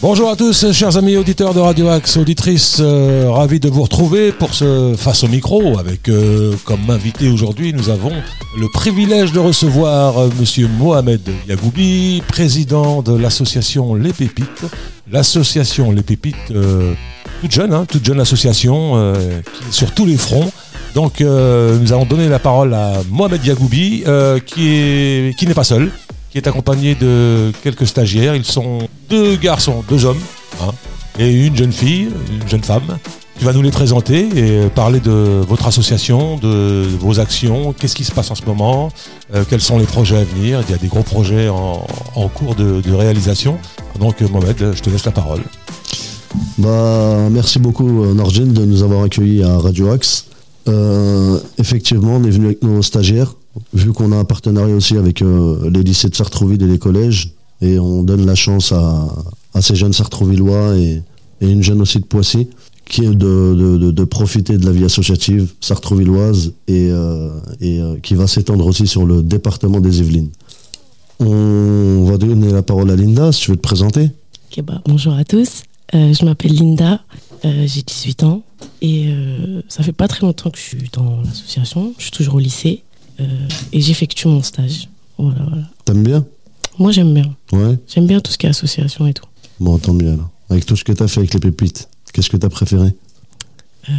Bonjour 0.00 0.30
à 0.30 0.36
tous, 0.36 0.70
chers 0.70 0.96
amis 0.96 1.16
auditeurs 1.16 1.54
de 1.54 1.58
Radio 1.58 1.88
Axe, 1.88 2.16
auditrices, 2.18 2.76
euh, 2.78 3.28
ravi 3.28 3.58
de 3.58 3.68
vous 3.68 3.82
retrouver 3.82 4.30
pour 4.30 4.54
ce 4.54 4.94
face 4.96 5.24
au 5.24 5.26
micro 5.26 5.76
avec 5.76 6.08
euh, 6.08 6.54
comme 6.64 6.88
invité 6.88 7.28
aujourd'hui, 7.28 7.72
nous 7.72 7.88
avons 7.90 8.12
le 8.56 8.68
privilège 8.72 9.32
de 9.32 9.40
recevoir 9.40 10.18
euh, 10.18 10.28
monsieur 10.38 10.68
Mohamed 10.68 11.28
Yagoubi, 11.48 12.22
président 12.28 13.02
de 13.02 13.12
l'association 13.16 13.96
Les 13.96 14.12
Pépites. 14.12 14.66
L'association 15.10 15.90
Les 15.90 16.04
Pépites 16.04 16.36
euh, 16.52 16.94
toute 17.40 17.50
jeune, 17.50 17.74
hein, 17.74 17.84
toute 17.84 18.04
jeune 18.04 18.20
association 18.20 19.14
qui 19.52 19.68
est 19.68 19.72
sur 19.72 19.90
tous 19.94 20.06
les 20.06 20.16
fronts. 20.16 20.50
Donc 20.94 21.20
nous 21.20 21.92
allons 21.92 22.06
donner 22.06 22.28
la 22.28 22.38
parole 22.38 22.72
à 22.72 22.92
Mohamed 23.10 23.44
Yagoubi 23.44 24.04
qui 24.46 24.68
est 24.68 25.36
qui 25.36 25.46
n'est 25.46 25.54
pas 25.54 25.64
seul, 25.64 25.90
est 26.38 26.46
accompagné 26.46 26.94
de 26.94 27.52
quelques 27.62 27.86
stagiaires. 27.86 28.34
Ils 28.34 28.44
sont 28.44 28.88
deux 29.10 29.36
garçons, 29.36 29.84
deux 29.88 30.04
hommes, 30.04 30.20
hein, 30.62 30.70
et 31.18 31.46
une 31.46 31.56
jeune 31.56 31.72
fille, 31.72 32.08
une 32.30 32.48
jeune 32.48 32.62
femme, 32.62 32.98
qui 33.38 33.44
va 33.44 33.52
nous 33.52 33.62
les 33.62 33.70
présenter 33.70 34.28
et 34.34 34.50
euh, 34.50 34.68
parler 34.68 35.00
de 35.00 35.44
votre 35.48 35.66
association, 35.66 36.36
de 36.38 36.84
vos 36.98 37.20
actions, 37.20 37.72
qu'est-ce 37.72 37.94
qui 37.94 38.04
se 38.04 38.12
passe 38.12 38.30
en 38.30 38.34
ce 38.34 38.44
moment, 38.44 38.90
euh, 39.34 39.44
quels 39.48 39.60
sont 39.60 39.78
les 39.78 39.84
projets 39.84 40.16
à 40.16 40.24
venir. 40.24 40.60
Il 40.66 40.70
y 40.72 40.74
a 40.74 40.78
des 40.78 40.88
gros 40.88 41.02
projets 41.02 41.48
en, 41.48 42.28
cours 42.34 42.54
de, 42.56 42.92
réalisation. 42.92 43.58
Donc 44.00 44.22
euh, 44.22 44.28
Mohamed, 44.28 44.74
je 44.74 44.82
te 44.82 44.90
laisse 44.90 45.04
la 45.04 45.12
parole. 45.12 45.42
Bah, 46.58 47.28
merci 47.30 47.58
beaucoup 47.58 47.88
Nordin 48.14 48.46
de 48.46 48.64
nous 48.64 48.82
avoir 48.82 49.04
accueillis 49.04 49.42
à 49.42 49.58
Radio 49.58 49.92
Axe. 49.92 50.26
Effectivement, 51.58 52.16
on 52.16 52.24
est 52.24 52.30
venu 52.30 52.46
avec 52.46 52.62
nos 52.62 52.82
stagiaires, 52.82 53.34
vu 53.72 53.92
qu'on 53.92 54.12
a 54.12 54.16
un 54.16 54.24
partenariat 54.24 54.74
aussi 54.74 54.96
avec 54.96 55.20
les 55.20 55.82
lycées 55.82 56.08
de 56.08 56.16
Sartrouville 56.16 56.62
et 56.62 56.66
les 56.66 56.78
collèges, 56.78 57.34
et 57.60 57.78
on 57.78 58.02
donne 58.02 58.24
la 58.24 58.34
chance 58.34 58.72
à, 58.72 59.08
ces 59.60 59.74
jeunes 59.74 59.92
Sartrouvillois 59.92 60.76
et, 60.76 61.02
et 61.40 61.50
une 61.50 61.62
jeune 61.62 61.80
aussi 61.80 61.98
de 61.98 62.04
Poissy, 62.04 62.48
qui 62.88 63.04
est 63.04 63.14
de, 63.14 64.04
profiter 64.04 64.56
de 64.56 64.64
la 64.64 64.72
vie 64.72 64.84
associative 64.84 65.52
sartrouvilloise 65.60 66.54
et, 66.66 66.88
euh, 66.90 67.38
et 67.60 67.80
euh, 67.80 67.96
qui 68.02 68.14
va 68.14 68.26
s'étendre 68.26 68.66
aussi 68.66 68.86
sur 68.86 69.04
le 69.04 69.22
département 69.22 69.80
des 69.80 70.00
Yvelines. 70.00 70.30
On 71.20 72.06
va 72.08 72.16
donner 72.16 72.50
la 72.52 72.62
parole 72.62 72.90
à 72.90 72.96
Linda, 72.96 73.32
si 73.32 73.42
tu 73.42 73.50
veux 73.50 73.56
te 73.56 73.62
présenter. 73.62 74.10
Bah, 74.64 74.82
bonjour 74.86 75.12
à 75.14 75.24
tous, 75.24 75.62
Euh, 75.94 76.12
je 76.12 76.24
m'appelle 76.24 76.54
Linda, 76.54 77.00
j'ai 77.44 77.82
18 77.82 78.24
ans 78.24 78.42
et 78.82 79.08
ça 79.68 79.82
fait 79.82 79.92
pas 79.92 80.08
très 80.08 80.20
longtemps 80.20 80.50
que 80.50 80.58
je 80.58 80.62
suis 80.62 80.90
dans 80.92 81.22
l'association, 81.22 81.94
je 81.96 82.04
suis 82.04 82.10
toujours 82.10 82.34
au 82.34 82.38
lycée 82.40 82.82
et 83.18 83.80
j'effectue 83.80 84.28
mon 84.28 84.42
stage. 84.42 84.88
Voilà, 85.18 85.42
voilà. 85.48 85.64
T'aimes 85.84 86.02
bien? 86.04 86.24
Moi 86.78 86.92
j'aime 86.92 87.12
bien, 87.12 87.34
Ouais 87.52 87.76
j'aime 87.92 88.06
bien 88.06 88.20
tout 88.20 88.30
ce 88.30 88.38
qui 88.38 88.46
est 88.46 88.50
association 88.50 89.06
et 89.08 89.12
tout. 89.14 89.24
Bon, 89.58 89.76
tant 89.78 89.92
mieux 89.92 90.12
alors. 90.12 90.30
Avec 90.50 90.64
tout 90.64 90.76
ce 90.76 90.84
que 90.84 90.92
tu 90.92 91.02
as 91.02 91.08
fait 91.08 91.20
avec 91.20 91.34
les 91.34 91.40
pépites, 91.40 91.88
qu'est-ce 92.12 92.30
que 92.30 92.36
tu 92.36 92.46
as 92.46 92.48
préféré? 92.50 92.94
Euh, 93.88 93.92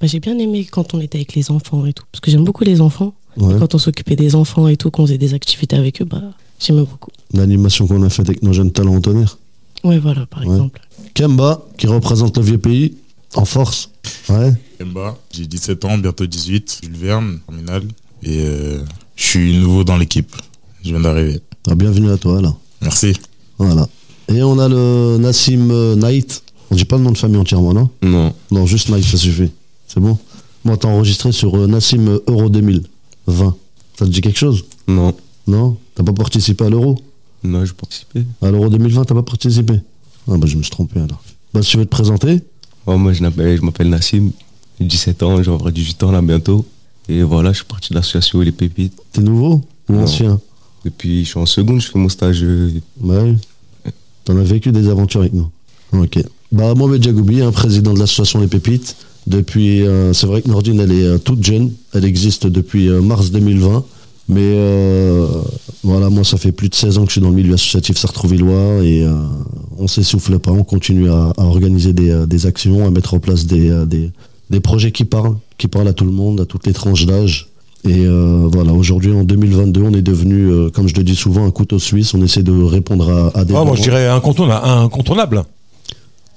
bah, 0.00 0.06
j'ai 0.06 0.18
bien 0.20 0.36
aimé 0.38 0.64
quand 0.64 0.94
on 0.94 1.00
était 1.00 1.18
avec 1.18 1.34
les 1.34 1.50
enfants 1.50 1.86
et 1.86 1.92
tout, 1.92 2.04
parce 2.10 2.20
que 2.20 2.30
j'aime 2.30 2.44
beaucoup 2.44 2.64
les 2.64 2.80
enfants. 2.80 3.14
Ouais. 3.36 3.54
Et 3.54 3.58
quand 3.58 3.74
on 3.74 3.78
s'occupait 3.78 4.16
des 4.16 4.34
enfants 4.34 4.66
et 4.68 4.76
tout, 4.76 4.90
qu'on 4.90 5.06
faisait 5.06 5.18
des 5.18 5.34
activités 5.34 5.76
avec 5.76 6.02
eux, 6.02 6.04
bah, 6.04 6.20
j'aimais 6.60 6.80
beaucoup. 6.84 7.10
L'animation 7.32 7.86
qu'on 7.86 8.02
a 8.02 8.10
faite 8.10 8.28
avec 8.28 8.42
nos 8.42 8.52
jeunes 8.52 8.72
talents 8.72 8.94
au 8.96 9.00
tonnerre. 9.00 9.38
Ouais, 9.84 9.98
voilà, 9.98 10.26
par 10.26 10.40
Ouais. 10.40 10.46
exemple. 10.54 10.80
Kemba, 11.14 11.62
qui 11.78 11.86
représente 11.86 12.36
le 12.38 12.42
vieux 12.42 12.58
pays, 12.58 12.94
en 13.34 13.44
force. 13.44 13.90
Ouais. 14.28 14.52
Kemba, 14.78 15.16
j'ai 15.30 15.46
17 15.46 15.84
ans, 15.84 15.98
bientôt 15.98 16.26
18, 16.26 16.80
Jules 16.82 16.96
Verne, 16.96 17.38
terminal. 17.46 17.82
Et 18.24 18.40
euh, 18.44 18.82
je 19.16 19.22
suis 19.24 19.58
nouveau 19.58 19.84
dans 19.84 19.96
l'équipe. 19.96 20.34
Je 20.82 20.90
viens 20.90 21.00
d'arriver. 21.00 21.40
Ah, 21.68 21.74
bienvenue 21.74 22.10
à 22.10 22.16
toi, 22.16 22.40
là. 22.40 22.54
Merci. 22.82 23.14
Voilà. 23.58 23.88
Et 24.28 24.42
on 24.42 24.58
a 24.58 24.68
le 24.68 25.18
Nassim 25.18 25.70
euh, 25.70 25.94
Knight. 25.96 26.42
On 26.70 26.74
dit 26.76 26.84
pas 26.84 26.96
le 26.96 27.02
nom 27.02 27.10
de 27.12 27.18
famille 27.18 27.36
entièrement, 27.36 27.74
non? 27.74 27.90
Non, 28.02 28.32
Non, 28.50 28.66
juste 28.66 28.88
Knight, 28.88 29.04
ça 29.04 29.16
suffit. 29.16 29.50
C'est 29.86 30.00
bon? 30.00 30.18
Moi, 30.64 30.76
t'as 30.76 30.88
enregistré 30.88 31.32
sur 31.32 31.54
euh, 31.56 31.66
Nassim 31.66 32.08
euh, 32.08 32.18
Euro 32.26 32.48
2020. 32.48 33.54
Ça 33.98 34.06
te 34.06 34.10
dit 34.10 34.20
quelque 34.20 34.38
chose? 34.38 34.64
Non, 34.88 35.14
Non? 35.46 35.76
T'as 35.94 36.02
pas 36.02 36.12
participé 36.12 36.64
à 36.64 36.70
l'Euro? 36.70 36.98
Non, 37.44 37.64
je 37.64 37.74
participais. 37.74 38.24
À 38.42 38.50
l'Euro 38.50 38.68
2020, 38.70 39.04
t'as 39.04 39.14
pas 39.14 39.22
participé? 39.22 39.74
Ah, 40.30 40.36
bah, 40.38 40.46
je 40.46 40.56
me 40.56 40.62
suis 40.62 40.70
trompé 40.70 40.98
alors. 40.98 41.22
Bah, 41.52 41.62
si 41.62 41.70
tu 41.72 41.76
veux 41.76 41.84
te 41.84 41.90
présenter 41.90 42.40
Oh, 42.86 42.96
moi, 42.96 43.12
je 43.12 43.22
m'appelle, 43.22 43.56
je 43.58 43.62
m'appelle 43.62 43.88
Nassim, 43.90 44.30
j'ai 44.80 44.86
17 44.86 45.22
ans, 45.22 45.36
avoir 45.38 45.70
18 45.70 46.02
ans 46.02 46.12
là 46.12 46.20
bientôt. 46.22 46.64
Et 47.08 47.22
voilà, 47.22 47.52
je 47.52 47.56
suis 47.58 47.64
parti 47.66 47.90
de 47.90 47.94
l'association 47.96 48.40
Les 48.40 48.52
Pépites. 48.52 48.94
T'es 49.12 49.20
nouveau? 49.20 49.62
Ou 49.88 49.96
ancien 49.96 50.40
Depuis, 50.84 51.24
je 51.24 51.28
suis 51.30 51.38
en 51.38 51.46
seconde, 51.46 51.80
je 51.80 51.88
fais 51.90 51.98
mon 51.98 52.08
stage. 52.08 52.40
euh, 52.42 52.70
Bah 53.00 53.22
oui. 53.24 53.36
T'en 54.24 54.36
as 54.38 54.42
vécu 54.42 54.72
des 54.72 54.88
aventures 54.88 55.20
avec 55.20 55.34
nous. 55.34 55.48
Ok. 55.92 56.18
Bah, 56.50 56.74
Mohamed 56.74 57.02
Jagoubi, 57.02 57.42
hein, 57.42 57.52
président 57.52 57.92
de 57.92 57.98
l'association 57.98 58.40
Les 58.40 58.46
Pépites. 58.46 58.96
Depuis, 59.26 59.82
euh, 59.82 60.12
c'est 60.12 60.26
vrai 60.26 60.40
que 60.42 60.48
Nordine, 60.48 60.80
elle 60.80 60.92
est 60.92 61.04
euh, 61.04 61.18
toute 61.18 61.44
jeune. 61.44 61.72
Elle 61.94 62.04
existe 62.04 62.46
depuis 62.46 62.88
euh, 62.88 63.00
mars 63.02 63.30
2020. 63.30 63.84
Mais 64.28 64.56
voilà, 65.82 66.08
moi, 66.08 66.24
ça 66.24 66.38
fait 66.38 66.50
plus 66.52 66.70
de 66.70 66.74
16 66.74 66.96
ans 66.96 67.02
que 67.02 67.08
je 67.08 67.12
suis 67.12 67.20
dans 67.20 67.28
le 67.28 67.34
milieu 67.36 67.52
associatif 67.52 67.98
sartrouvillois 67.98 68.82
et 68.82 69.06
on 69.78 69.86
s'essouffle 69.86 70.38
pas. 70.38 70.50
On 70.50 70.64
continue 70.64 71.10
à, 71.10 71.34
à 71.36 71.42
organiser 71.44 71.92
des, 71.92 72.24
des 72.26 72.46
actions, 72.46 72.86
à 72.86 72.90
mettre 72.90 73.12
en 73.12 73.18
place 73.18 73.44
des, 73.44 73.84
des, 73.84 74.10
des 74.48 74.60
projets 74.60 74.92
qui 74.92 75.04
parlent, 75.04 75.36
qui 75.58 75.68
parlent 75.68 75.88
à 75.88 75.92
tout 75.92 76.04
le 76.04 76.10
monde, 76.10 76.40
à 76.40 76.46
toutes 76.46 76.66
les 76.66 76.72
tranches 76.72 77.06
d'âge. 77.06 77.48
Et 77.86 78.06
euh, 78.06 78.48
voilà, 78.50 78.72
aujourd'hui, 78.72 79.12
en 79.12 79.24
2022, 79.24 79.82
on 79.82 79.92
est 79.92 80.02
devenu, 80.02 80.50
euh, 80.50 80.70
comme 80.70 80.88
je 80.88 80.94
le 80.94 81.04
dis 81.04 81.14
souvent, 81.14 81.44
un 81.44 81.50
couteau 81.50 81.78
suisse. 81.78 82.14
On 82.14 82.22
essaie 82.22 82.42
de 82.42 82.52
répondre 82.52 83.10
à, 83.10 83.38
à 83.38 83.44
des. 83.44 83.54
Ah, 83.54 83.64
moi 83.64 83.76
je 83.76 83.82
dirais 83.82 84.08
incontournable. 84.08 84.66
incontournable. 84.66 85.42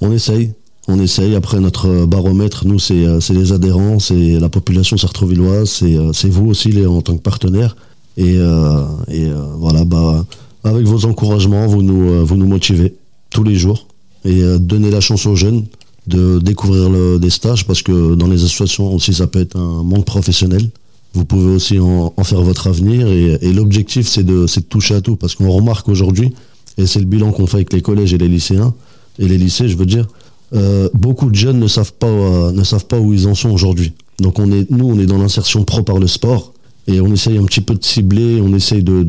On 0.01 0.11
essaye. 0.11 0.51
On 0.89 0.99
essaye. 0.99 1.35
Après, 1.35 1.59
notre 1.59 2.05
baromètre, 2.05 2.65
nous, 2.65 2.79
c'est 2.79 3.05
euh, 3.05 3.19
les 3.29 3.53
adhérents, 3.53 3.99
c'est 3.99 4.39
la 4.39 4.49
population 4.49 4.97
sartrouvilloise, 4.97 5.69
c'est 5.69 5.95
euh, 5.95 6.11
vous 6.29 6.47
aussi 6.47 6.69
les, 6.69 6.85
en 6.85 7.01
tant 7.01 7.15
que 7.15 7.21
partenaire. 7.21 7.75
Et, 8.17 8.35
euh, 8.37 8.83
et 9.09 9.25
euh, 9.25 9.35
voilà, 9.57 9.85
bah, 9.85 10.25
avec 10.63 10.85
vos 10.85 11.05
encouragements, 11.05 11.67
vous 11.67 11.81
nous, 11.81 12.09
euh, 12.09 12.23
vous 12.23 12.35
nous 12.35 12.47
motivez 12.47 12.95
tous 13.29 13.43
les 13.43 13.55
jours. 13.55 13.87
Et 14.25 14.41
euh, 14.41 14.57
donnez 14.57 14.89
la 14.91 15.01
chance 15.01 15.25
aux 15.25 15.35
jeunes 15.35 15.65
de 16.07 16.39
découvrir 16.39 17.19
des 17.19 17.29
stages, 17.29 17.65
parce 17.65 17.81
que 17.81 18.15
dans 18.15 18.27
les 18.27 18.43
associations 18.43 18.93
aussi, 18.93 19.13
ça 19.13 19.27
peut 19.27 19.41
être 19.41 19.57
un 19.57 19.83
monde 19.83 20.05
professionnel. 20.05 20.69
Vous 21.13 21.25
pouvez 21.25 21.55
aussi 21.55 21.79
en, 21.79 22.13
faire 22.23 22.41
votre 22.41 22.67
avenir. 22.67 23.07
Et, 23.07 23.51
l'objectif, 23.51 24.07
c'est 24.07 24.23
de, 24.23 24.45
de 24.45 24.61
toucher 24.61 24.95
à 24.95 25.01
tout, 25.01 25.15
parce 25.15 25.35
qu'on 25.35 25.49
remarque 25.49 25.89
aujourd'hui, 25.89 26.33
et 26.77 26.85
c'est 26.85 26.99
le 26.99 27.05
bilan 27.05 27.31
qu'on 27.31 27.47
fait 27.47 27.57
avec 27.57 27.73
les 27.73 27.81
collèges 27.81 28.13
et 28.13 28.17
les 28.17 28.27
lycéens, 28.27 28.73
et 29.19 29.27
les 29.27 29.37
lycées, 29.37 29.67
je 29.67 29.77
veux 29.77 29.85
dire, 29.85 30.07
euh, 30.53 30.89
beaucoup 30.93 31.29
de 31.29 31.35
jeunes 31.35 31.59
ne 31.59 31.67
savent 31.67 31.93
pas, 31.93 32.07
euh, 32.07 32.51
ne 32.51 32.63
savent 32.63 32.85
pas 32.85 32.99
où 32.99 33.13
ils 33.13 33.27
en 33.27 33.35
sont 33.35 33.49
aujourd'hui. 33.49 33.93
Donc 34.19 34.39
on 34.39 34.51
est, 34.51 34.69
nous, 34.71 34.87
on 34.87 34.99
est 34.99 35.05
dans 35.05 35.17
l'insertion 35.17 35.63
pro 35.63 35.83
par 35.83 35.99
le 35.99 36.07
sport 36.07 36.53
et 36.87 37.01
on 37.01 37.11
essaye 37.11 37.37
un 37.37 37.43
petit 37.43 37.61
peu 37.61 37.75
de 37.75 37.83
cibler, 37.83 38.39
on 38.41 38.53
essaye 38.53 38.81
de, 38.81 39.03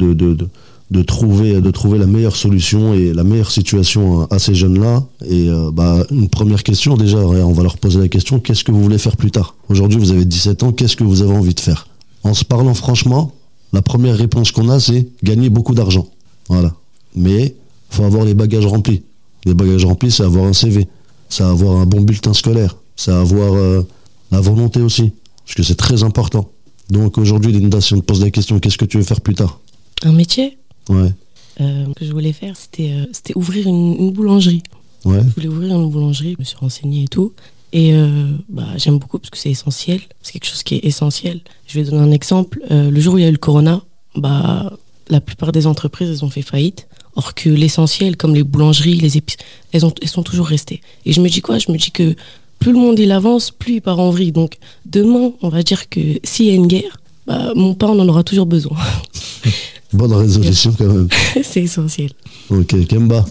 de 0.90 1.02
trouver, 1.02 1.60
de 1.60 1.70
trouver 1.70 1.98
la 1.98 2.06
meilleure 2.06 2.36
solution 2.36 2.94
et 2.94 3.12
la 3.12 3.24
meilleure 3.24 3.50
situation 3.50 4.26
à, 4.30 4.38
ces 4.38 4.54
jeunes-là. 4.54 5.04
Et 5.26 5.48
euh, 5.48 5.70
bah, 5.70 6.04
une 6.10 6.28
première 6.28 6.62
question 6.62 6.96
déjà, 6.96 7.18
on 7.18 7.52
va 7.52 7.62
leur 7.62 7.76
poser 7.76 8.00
la 8.00 8.08
question 8.08 8.40
qu'est-ce 8.40 8.64
que 8.64 8.72
vous 8.72 8.82
voulez 8.82 8.98
faire 8.98 9.16
plus 9.16 9.30
tard? 9.30 9.54
Aujourd'hui, 9.68 9.98
vous 9.98 10.12
avez 10.12 10.24
17 10.24 10.62
ans, 10.62 10.72
qu'est-ce 10.72 10.96
que 10.96 11.04
vous 11.04 11.22
avez 11.22 11.34
envie 11.34 11.54
de 11.54 11.60
faire? 11.60 11.88
En 12.22 12.32
se 12.34 12.44
parlant 12.44 12.74
franchement, 12.74 13.32
la 13.72 13.82
première 13.82 14.16
réponse 14.16 14.50
qu'on 14.50 14.70
a, 14.70 14.80
c'est 14.80 15.08
gagner 15.22 15.50
beaucoup 15.50 15.74
d'argent. 15.74 16.08
Voilà. 16.48 16.72
Mais 17.14 17.54
faut 17.90 18.04
avoir 18.04 18.24
les 18.24 18.34
bagages 18.34 18.66
remplis. 18.66 19.02
Les 19.44 19.54
bagages 19.54 19.84
remplis, 19.84 20.10
c'est 20.10 20.22
avoir 20.22 20.46
un 20.46 20.52
CV, 20.52 20.88
c'est 21.28 21.44
avoir 21.44 21.76
un 21.76 21.86
bon 21.86 22.00
bulletin 22.00 22.32
scolaire, 22.32 22.76
c'est 22.96 23.12
avoir 23.12 23.54
euh, 23.54 23.86
la 24.30 24.40
volonté 24.40 24.80
aussi, 24.80 25.12
parce 25.44 25.54
que 25.54 25.62
c'est 25.62 25.76
très 25.76 26.02
important. 26.02 26.50
Donc 26.90 27.18
aujourd'hui, 27.18 27.52
si 27.80 27.94
on 27.94 28.00
te 28.00 28.04
pose 28.04 28.22
la 28.22 28.30
question, 28.30 28.58
qu'est-ce 28.58 28.78
que 28.78 28.84
tu 28.84 28.96
veux 28.96 29.04
faire 29.04 29.20
plus 29.20 29.34
tard? 29.34 29.60
Un 30.02 30.12
métier? 30.12 30.58
Ouais, 30.88 31.12
euh, 31.60 31.86
que 31.96 32.04
je 32.04 32.12
voulais 32.12 32.32
faire, 32.32 32.56
c'était 32.56 32.92
euh, 32.92 33.06
c'était 33.12 33.36
ouvrir 33.36 33.66
une, 33.66 33.94
une 33.98 34.10
boulangerie. 34.12 34.62
ouais, 35.04 35.20
Je 35.28 35.34
voulais 35.34 35.48
ouvrir 35.48 35.74
une 35.76 35.90
boulangerie, 35.90 36.34
je 36.34 36.38
me 36.38 36.44
suis 36.44 36.56
renseignée 36.56 37.04
et 37.04 37.08
tout. 37.08 37.32
Et 37.72 37.92
euh, 37.92 38.28
bah, 38.48 38.64
j'aime 38.76 38.98
beaucoup 38.98 39.18
parce 39.18 39.28
que 39.30 39.36
c'est 39.36 39.50
essentiel. 39.50 40.00
C'est 40.22 40.32
quelque 40.32 40.46
chose 40.46 40.62
qui 40.62 40.76
est 40.76 40.84
essentiel. 40.84 41.40
Je 41.66 41.78
vais 41.78 41.84
donner 41.84 42.00
un 42.02 42.10
exemple. 42.12 42.60
Euh, 42.70 42.90
le 42.90 43.00
jour 43.00 43.14
où 43.14 43.18
il 43.18 43.22
y 43.22 43.26
a 43.26 43.28
eu 43.28 43.32
le 43.32 43.36
corona, 43.38 43.82
bah, 44.16 44.72
la 45.10 45.20
plupart 45.20 45.52
des 45.52 45.66
entreprises, 45.66 46.08
elles 46.08 46.24
ont 46.24 46.30
fait 46.30 46.42
faillite. 46.42 46.88
Or 47.14 47.34
que 47.34 47.50
l'essentiel, 47.50 48.16
comme 48.16 48.34
les 48.34 48.42
boulangeries, 48.44 48.94
les 48.96 49.16
épices, 49.18 49.36
elles, 49.72 49.84
ont, 49.84 49.92
elles 50.00 50.08
sont 50.08 50.22
toujours 50.22 50.46
restées. 50.46 50.80
Et 51.04 51.12
je 51.12 51.20
me 51.20 51.28
dis 51.28 51.42
quoi? 51.42 51.58
Je 51.58 51.70
me 51.70 51.76
dis 51.76 51.90
que 51.90 52.14
plus 52.58 52.72
le 52.72 52.78
monde 52.78 52.98
il 52.98 53.12
avance, 53.12 53.50
plus 53.50 53.74
il 53.74 53.80
part 53.82 53.98
en 53.98 54.10
vrille. 54.10 54.32
Donc 54.32 54.56
demain, 54.86 55.32
on 55.42 55.48
va 55.50 55.62
dire 55.62 55.88
que 55.90 56.00
s'il 56.24 56.46
y 56.46 56.50
a 56.50 56.54
une 56.54 56.68
guerre, 56.68 56.98
bah, 57.26 57.52
mon 57.54 57.74
pain, 57.74 57.88
on 57.88 57.98
en 58.00 58.08
aura 58.08 58.22
toujours 58.22 58.46
besoin. 58.46 58.78
bonne 59.92 60.12
résolution 60.12 60.74
quand 60.76 60.86
même. 60.86 61.08
c'est 61.42 61.62
essentiel. 61.62 62.10
Ok, 62.50 62.86
Kemba, 62.88 63.24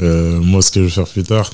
Euh, 0.00 0.40
moi, 0.40 0.60
ce 0.62 0.70
que 0.70 0.80
je 0.80 0.84
vais 0.86 0.90
faire 0.90 1.06
plus 1.08 1.22
tard, 1.22 1.50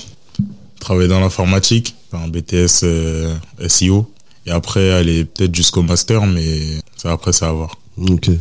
travailler 0.79 1.07
dans 1.07 1.19
l'informatique, 1.21 1.95
faire 2.11 2.19
un 2.21 2.27
BTS 2.27 2.81
euh, 2.83 3.35
SEO. 3.67 4.09
Et 4.45 4.51
après, 4.51 4.91
aller 4.91 5.23
peut-être 5.23 5.55
jusqu'au 5.55 5.81
master, 5.83 6.25
mais 6.25 6.59
ça, 6.97 7.11
après, 7.13 7.31
ça 7.31 7.47
va 7.47 7.53
voir. 7.53 7.77
ok. 7.97 8.31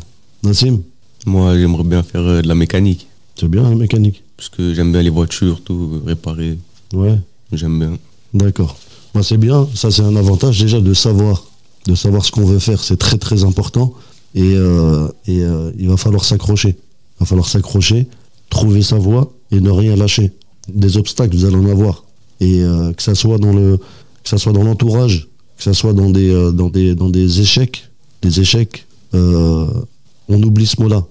Nassim, 0.43 0.83
Moi, 1.27 1.57
j'aimerais 1.57 1.85
bien 1.85 2.03
faire 2.03 2.21
euh, 2.23 2.43
de 2.43 2.49
la 2.49 2.57
mécanique. 2.57 3.07
c'est 3.39 3.47
bien 3.49 3.63
la 3.63 3.77
mécanique. 3.77 4.25
Parce 4.37 4.49
que 4.49 4.75
j'aime 4.75 4.91
bien 4.91 5.03
les 5.03 5.11
voitures, 5.11 5.63
tout, 5.63 6.03
réparer. 6.05 6.59
Ouais, 6.93 7.17
J'aime 7.53 7.79
bien. 7.79 7.99
d'accord. 8.35 8.77
Moi, 9.15 9.23
c'est 9.23 9.37
bien. 9.37 9.69
Ça, 9.75 9.93
c'est 9.93 10.03
un 10.03 10.17
avantage 10.17 10.59
déjà 10.61 10.81
de 10.81 10.95
savoir, 10.95 11.45
de 11.87 11.95
savoir 11.95 12.25
ce 12.25 12.33
qu'on 12.33 12.45
veut 12.45 12.59
faire. 12.59 12.83
C'est 12.83 12.97
très, 12.97 13.19
très 13.19 13.45
important. 13.45 13.95
Et, 14.35 14.55
euh, 14.55 15.09
euh, 15.29 15.73
il 15.79 15.89
va 15.89 15.97
falloir 15.97 16.25
s'accrocher. 16.25 16.71
Il 16.71 17.21
va 17.21 17.27
falloir 17.27 17.49
s'accrocher, 17.49 18.07
trouver 18.51 18.83
sa 18.83 18.99
voie 18.99 19.33
et 19.51 19.61
ne 19.61 19.71
rien 19.71 19.97
lâcher. 19.97 20.33
Des 20.69 20.97
obstacles, 20.97 21.37
vous 21.37 21.45
allez 21.45 21.57
en 21.57 21.69
avoir. 21.69 22.05
Et 22.41 22.63
euh, 22.63 22.93
que 22.93 23.03
ça 23.03 23.15
soit 23.15 23.39
dans 23.39 23.53
le, 23.53 23.77
que 23.77 24.29
ça 24.29 24.39
soit 24.39 24.53
dans 24.53 24.65
l'entourage, 24.65 25.29
que 25.57 25.63
ça 25.63 25.75
soit 25.75 25.93
dans 25.93 26.11
des, 26.11 26.33
dans 26.53 26.71
des, 26.71 26.95
dans 26.95 27.11
des 27.11 27.41
échecs, 27.41 27.89
des 28.23 28.41
échecs, 28.41 28.87
on 29.13 30.43
oublie 30.43 30.67
ce 30.67 30.81
mot-là. 30.81 31.05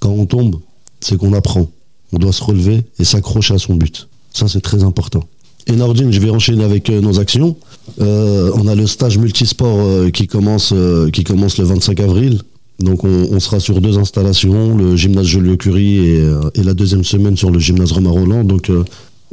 Quand 0.00 0.10
on 0.10 0.26
tombe, 0.26 0.56
c'est 1.00 1.16
qu'on 1.16 1.32
apprend. 1.32 1.70
On 2.12 2.18
doit 2.18 2.32
se 2.32 2.42
relever 2.42 2.82
et 2.98 3.04
s'accrocher 3.04 3.54
à 3.54 3.58
son 3.58 3.74
but. 3.74 4.08
Ça, 4.32 4.48
c'est 4.48 4.60
très 4.60 4.82
important. 4.82 5.24
Et 5.66 5.72
Nordine, 5.72 6.12
je 6.12 6.20
vais 6.20 6.30
enchaîner 6.30 6.64
avec 6.64 6.88
nos 6.88 7.18
actions. 7.20 7.56
On 7.98 8.68
a 8.68 8.74
le 8.74 8.86
stage 8.86 9.18
multisport 9.18 10.10
qui, 10.12 10.26
commence, 10.26 10.74
qui 11.12 11.24
commence 11.24 11.58
le 11.58 11.64
25 11.64 12.00
avril. 12.00 12.42
Donc 12.78 13.04
on, 13.04 13.40
sera 13.40 13.58
sur 13.58 13.80
deux 13.80 13.98
installations, 13.98 14.76
le 14.76 14.96
gymnase 14.96 15.26
Joliot-Curie 15.26 15.96
et, 15.96 16.20
euh, 16.20 16.50
et 16.54 16.62
la 16.62 16.74
deuxième 16.74 17.04
semaine 17.04 17.36
sur 17.36 17.50
le 17.50 17.58
gymnase 17.58 17.92
Romain 17.92 18.10
Roland. 18.10 18.44
Donc 18.44 18.68
euh, 18.68 18.84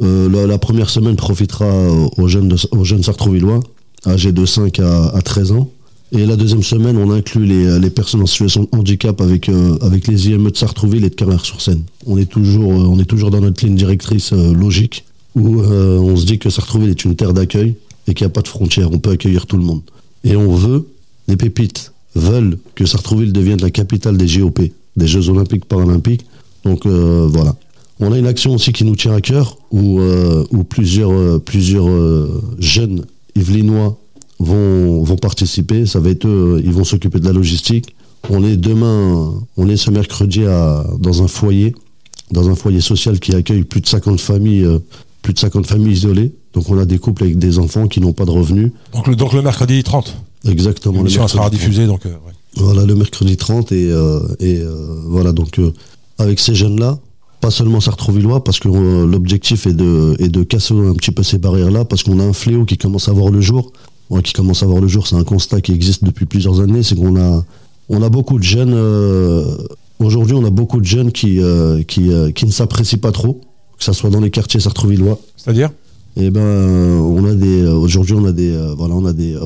euh, 0.02 0.46
la, 0.46 0.58
première 0.58 0.88
semaine 0.88 1.16
profitera 1.16 1.70
aux 2.16 2.26
jeunes, 2.26 2.48
de- 2.48 2.56
aux 2.70 2.84
Sartrouvillois, 2.84 3.60
âgés 4.06 4.32
de 4.32 4.46
5 4.46 4.78
à, 4.80 5.08
à 5.08 5.20
13 5.20 5.52
ans. 5.52 5.70
Et 6.12 6.24
la 6.24 6.36
deuxième 6.36 6.62
semaine, 6.62 6.96
on 6.96 7.10
inclut 7.10 7.44
les, 7.44 7.90
personnes 7.90 8.22
en 8.22 8.26
situation 8.26 8.62
de 8.62 8.68
handicap 8.78 9.20
avec, 9.20 9.48
les 9.48 10.28
IME 10.28 10.50
de 10.50 10.56
Sartrouville 10.56 11.04
et 11.04 11.10
de 11.10 11.14
Carrière-sur-Seine. 11.14 11.82
On, 12.06 12.16
est 12.16 12.26
toujours, 12.26 12.68
on 12.68 12.98
est 13.00 13.04
toujours 13.04 13.30
dans 13.30 13.40
notre 13.40 13.64
ligne 13.64 13.74
directrice 13.74 14.32
logique 14.32 15.04
où 15.34 15.60
on 15.60 16.14
se 16.16 16.24
dit 16.24 16.38
que 16.38 16.50
Sartrouville 16.50 16.90
est 16.90 17.04
une 17.04 17.16
terre 17.16 17.34
d'accueil 17.34 17.74
et 18.06 18.14
qu'il 18.14 18.24
n'y 18.24 18.30
a 18.30 18.32
pas 18.32 18.42
de 18.42 18.48
frontières, 18.48 18.92
on 18.92 18.98
peut 18.98 19.10
accueillir 19.10 19.46
tout 19.46 19.56
le 19.56 19.64
monde. 19.64 19.82
Et 20.22 20.36
on 20.36 20.54
veut, 20.54 20.86
les 21.26 21.36
pépites 21.36 21.93
veulent 22.14 22.58
que 22.74 22.86
Sartrouville 22.86 23.32
devienne 23.32 23.60
la 23.60 23.70
capitale 23.70 24.16
des 24.16 24.28
JOP, 24.28 24.60
des 24.96 25.06
Jeux 25.06 25.28
Olympiques 25.28 25.64
Paralympiques. 25.64 26.26
Donc 26.64 26.86
euh, 26.86 27.28
voilà. 27.30 27.54
On 28.00 28.12
a 28.12 28.18
une 28.18 28.26
action 28.26 28.54
aussi 28.54 28.72
qui 28.72 28.84
nous 28.84 28.96
tient 28.96 29.14
à 29.14 29.20
cœur 29.20 29.56
où, 29.70 30.00
euh, 30.00 30.44
où 30.50 30.64
plusieurs, 30.64 31.12
euh, 31.12 31.38
plusieurs 31.38 31.88
jeunes 32.58 33.04
Yvelinois 33.36 33.96
vont, 34.40 35.02
vont 35.02 35.16
participer. 35.16 35.86
Ça 35.86 36.00
va 36.00 36.10
être 36.10 36.26
eux, 36.26 36.60
ils 36.64 36.72
vont 36.72 36.84
s'occuper 36.84 37.20
de 37.20 37.26
la 37.26 37.32
logistique. 37.32 37.94
On 38.30 38.42
est 38.42 38.56
demain, 38.56 39.34
on 39.56 39.68
est 39.68 39.76
ce 39.76 39.90
mercredi 39.90 40.44
à, 40.44 40.84
dans 40.98 41.22
un 41.22 41.28
foyer, 41.28 41.74
dans 42.32 42.48
un 42.48 42.54
foyer 42.54 42.80
social 42.80 43.20
qui 43.20 43.34
accueille 43.34 43.64
plus 43.64 43.80
de 43.80 43.86
50 43.86 44.18
familles, 44.18 44.66
plus 45.22 45.34
de 45.34 45.38
50 45.38 45.66
familles 45.66 45.92
isolées. 45.92 46.32
Donc 46.54 46.70
on 46.70 46.78
a 46.78 46.86
des 46.86 46.98
couples 46.98 47.24
avec 47.24 47.38
des 47.38 47.58
enfants 47.58 47.86
qui 47.86 48.00
n'ont 48.00 48.12
pas 48.12 48.24
de 48.24 48.30
revenus. 48.30 48.72
Donc 48.92 49.06
le, 49.06 49.14
donc 49.14 49.34
le 49.34 49.42
mercredi 49.42 49.82
30, 49.82 50.16
Exactement. 50.46 50.94
le 50.94 50.98
l'émission 50.98 51.26
sera 51.28 51.44
mercredi 51.44 51.58
30. 51.58 51.70
diffusée. 51.70 51.86
Donc, 51.86 52.06
euh, 52.06 52.10
ouais. 52.10 52.32
Voilà, 52.56 52.84
le 52.84 52.94
mercredi 52.94 53.36
30 53.36 53.72
et, 53.72 53.90
euh, 53.90 54.20
et 54.40 54.58
euh, 54.58 55.00
voilà, 55.06 55.32
donc 55.32 55.60
avec 56.18 56.38
ces 56.38 56.54
jeunes-là, 56.54 56.98
pas 57.44 57.50
seulement 57.50 57.80
Sartrouvillois, 57.80 58.42
parce 58.42 58.58
que 58.58 58.68
euh, 58.68 59.06
l'objectif 59.06 59.66
est 59.66 59.74
de, 59.74 60.16
est 60.18 60.28
de 60.28 60.42
casser 60.44 60.72
un 60.72 60.94
petit 60.94 61.10
peu 61.10 61.22
ces 61.22 61.36
barrières-là, 61.36 61.84
parce 61.84 62.02
qu'on 62.02 62.18
a 62.18 62.22
un 62.22 62.32
fléau 62.32 62.64
qui 62.64 62.78
commence 62.78 63.08
à 63.08 63.12
voir 63.12 63.30
le 63.30 63.42
jour. 63.42 63.70
Ouais, 64.10 64.22
qui 64.22 64.32
commence 64.32 64.62
à 64.62 64.66
voir 64.66 64.80
le 64.80 64.88
jour, 64.88 65.06
c'est 65.06 65.16
un 65.16 65.24
constat 65.24 65.60
qui 65.60 65.72
existe 65.72 66.04
depuis 66.04 66.24
plusieurs 66.24 66.60
années, 66.60 66.82
c'est 66.82 66.94
qu'on 66.94 67.20
a, 67.20 67.44
on 67.90 68.02
a 68.02 68.08
beaucoup 68.08 68.38
de 68.38 68.44
jeunes, 68.44 68.72
euh, 68.74 69.56
aujourd'hui 69.98 70.34
on 70.34 70.44
a 70.44 70.50
beaucoup 70.50 70.80
de 70.80 70.86
jeunes 70.86 71.12
qui, 71.12 71.40
euh, 71.40 71.82
qui, 71.82 72.10
qui 72.34 72.46
ne 72.46 72.50
s'apprécient 72.50 72.98
pas 72.98 73.12
trop, 73.12 73.40
que 73.78 73.84
ce 73.84 73.92
soit 73.92 74.10
dans 74.10 74.20
les 74.20 74.30
quartiers 74.30 74.60
sartrouvillois, 74.60 75.18
C'est-à-dire? 75.36 75.70
Eh 76.16 76.30
ben, 76.30 76.40
on 76.40 77.26
a 77.26 77.34
des. 77.34 77.66
Aujourd'hui, 77.66 78.14
on 78.14 78.24
a 78.24 78.32
des. 78.32 78.56
voilà, 78.76 78.94
on 78.94 79.04
a 79.04 79.12
des. 79.12 79.36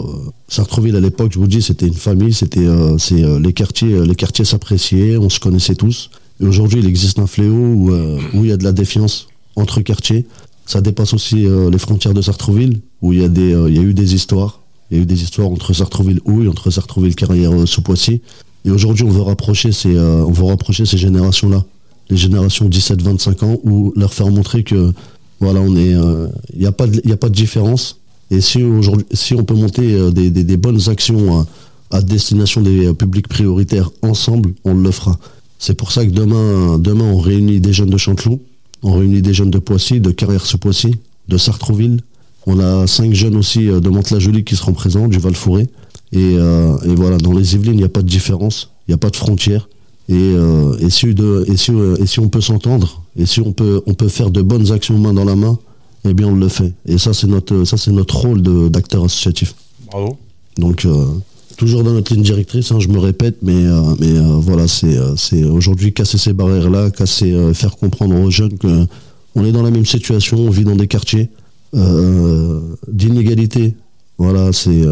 Sartreville 0.48 0.96
à 0.96 1.00
l'époque, 1.00 1.32
je 1.34 1.38
vous 1.38 1.46
dis, 1.46 1.60
c'était 1.60 1.86
une 1.86 1.94
famille. 1.94 2.32
C'était. 2.32 2.66
euh, 2.66 2.96
euh, 3.12 3.38
les 3.38 3.52
quartiers. 3.52 3.92
euh, 3.92 4.04
les 4.06 4.14
quartiers 4.14 4.46
s'appréciaient. 4.46 5.18
On 5.18 5.28
se 5.28 5.38
connaissait 5.38 5.74
tous. 5.74 6.10
Aujourd'hui, 6.40 6.80
il 6.80 6.86
existe 6.86 7.18
un 7.18 7.26
fléau 7.26 7.52
où 7.52 8.44
il 8.44 8.46
y 8.46 8.52
a 8.52 8.56
de 8.56 8.64
la 8.64 8.72
défiance 8.72 9.28
entre 9.56 9.80
quartiers. 9.80 10.24
Ça 10.66 10.80
dépasse 10.80 11.12
aussi 11.12 11.46
les 11.46 11.78
frontières 11.78 12.14
de 12.14 12.22
Sartreville, 12.22 12.80
où 13.02 13.12
il 13.12 13.18
y 13.18 13.24
a 13.24 13.82
eu 13.82 13.92
des 13.92 14.14
histoires. 14.14 14.60
Il 14.90 14.96
y 14.96 15.00
a 15.00 15.02
eu 15.02 15.06
des 15.06 15.20
histoires 15.22 15.48
entre 15.48 15.72
Sartreville 15.72 16.20
Houille, 16.26 16.46
entre 16.46 16.70
Sartreville 16.70 17.16
Carrière 17.16 17.66
sous 17.66 17.82
Poissy. 17.82 18.20
Et 18.64 18.70
aujourd'hui, 18.70 19.04
on 19.04 19.10
veut 19.10 19.22
rapprocher 19.22 19.72
ces. 19.72 19.98
on 19.98 20.32
ces 20.70 20.98
générations-là, 20.98 21.64
les 22.08 22.16
générations 22.16 22.68
17-25 22.68 23.44
ans, 23.44 23.58
où 23.64 23.92
leur 23.96 24.14
faire 24.14 24.28
montrer 24.28 24.62
que 24.62 24.92
voilà, 25.40 25.60
il 25.66 26.30
n'y 26.56 26.66
a 26.66 26.72
pas 26.72 26.86
de 26.86 27.34
différence. 27.34 27.98
Et 28.30 28.40
si 28.40 28.62
aujourd'hui, 28.62 29.06
si 29.12 29.34
on 29.34 29.44
peut 29.44 29.54
monter 29.54 29.94
euh, 29.94 30.10
des, 30.10 30.30
des- 30.30 30.56
bonnes 30.56 30.88
actions 30.88 31.46
à, 31.90 32.02
destination 32.02 32.60
des 32.60 32.86
euh, 32.86 32.92
publics 32.92 33.28
prioritaires 33.28 33.90
ensemble, 34.02 34.52
on 34.64 34.74
le 34.74 34.90
fera. 34.90 35.18
C'est 35.58 35.74
pour 35.74 35.92
ça 35.92 36.04
que 36.04 36.10
demain, 36.10 36.78
demain, 36.78 37.04
on 37.04 37.18
réunit 37.18 37.60
des 37.60 37.72
jeunes 37.72 37.90
de 37.90 37.96
Chanteloup, 37.96 38.40
on 38.82 38.98
réunit 38.98 39.22
des 39.22 39.32
jeunes 39.32 39.50
de 39.50 39.58
Poissy, 39.58 40.00
de 40.00 40.10
Carrière-sous-Poissy, 40.10 40.96
de 41.28 41.36
Sartrouville. 41.36 42.00
On 42.46 42.60
a 42.60 42.86
cinq 42.86 43.14
jeunes 43.14 43.36
aussi 43.36 43.68
euh, 43.68 43.80
de 43.80 43.88
Mantes-la-Jolie 43.88 44.44
qui 44.44 44.56
seront 44.56 44.72
présents, 44.74 45.08
du 45.08 45.18
Val-Fouré. 45.18 45.66
Et, 46.12 46.32
et 46.36 46.94
voilà, 46.96 47.18
dans 47.18 47.32
les 47.34 47.54
Yvelines, 47.54 47.74
il 47.74 47.78
n'y 47.78 47.84
a 47.84 47.90
pas 47.90 48.00
de 48.00 48.06
différence, 48.08 48.70
il 48.86 48.92
n'y 48.92 48.94
a 48.94 48.98
pas 48.98 49.10
de 49.10 49.16
frontières. 49.16 49.68
Et, 50.08 50.32
et, 50.80 50.88
si, 50.88 51.12
de, 51.14 51.44
et, 51.46 51.56
si, 51.58 51.70
et 52.00 52.06
si 52.06 52.18
on 52.18 52.30
peut 52.30 52.40
s'entendre, 52.40 53.02
et 53.14 53.26
si 53.26 53.42
on 53.42 53.52
peut, 53.52 53.82
on 53.84 53.92
peut 53.92 54.08
faire 54.08 54.30
de 54.30 54.40
bonnes 54.40 54.72
actions 54.72 54.98
main 54.98 55.12
dans 55.12 55.26
la 55.26 55.36
main, 55.36 55.58
eh 56.04 56.14
bien 56.14 56.28
on 56.28 56.34
le 56.34 56.48
fait. 56.48 56.72
Et 56.86 56.98
ça, 56.98 57.12
c'est 57.12 57.26
notre, 57.26 57.64
ça, 57.64 57.76
c'est 57.76 57.92
notre 57.92 58.16
rôle 58.16 58.42
de- 58.42 58.68
d'acteur 58.68 59.04
associatif. 59.04 59.54
Bravo. 59.90 60.18
Donc, 60.56 60.84
euh, 60.84 61.06
toujours 61.56 61.82
dans 61.84 61.92
notre 61.92 62.12
ligne 62.12 62.22
directrice, 62.22 62.70
hein, 62.72 62.80
je 62.80 62.88
me 62.88 62.98
répète, 62.98 63.36
mais, 63.42 63.54
euh, 63.64 63.94
mais 64.00 64.12
euh, 64.12 64.36
voilà, 64.40 64.68
c'est, 64.68 64.96
c'est 65.16 65.44
aujourd'hui 65.44 65.92
casser 65.92 66.18
ces 66.18 66.32
barrières-là, 66.32 66.90
casser, 66.90 67.34
faire 67.54 67.76
comprendre 67.76 68.14
aux 68.20 68.30
jeunes 68.30 68.56
que 68.58 68.86
on 69.34 69.44
est 69.44 69.52
dans 69.52 69.62
la 69.62 69.70
même 69.70 69.86
situation, 69.86 70.38
on 70.38 70.50
vit 70.50 70.64
dans 70.64 70.76
des 70.76 70.88
quartiers 70.88 71.28
d'inégalité. 72.88 73.74
Voilà, 74.16 74.52
c'est, 74.52 74.82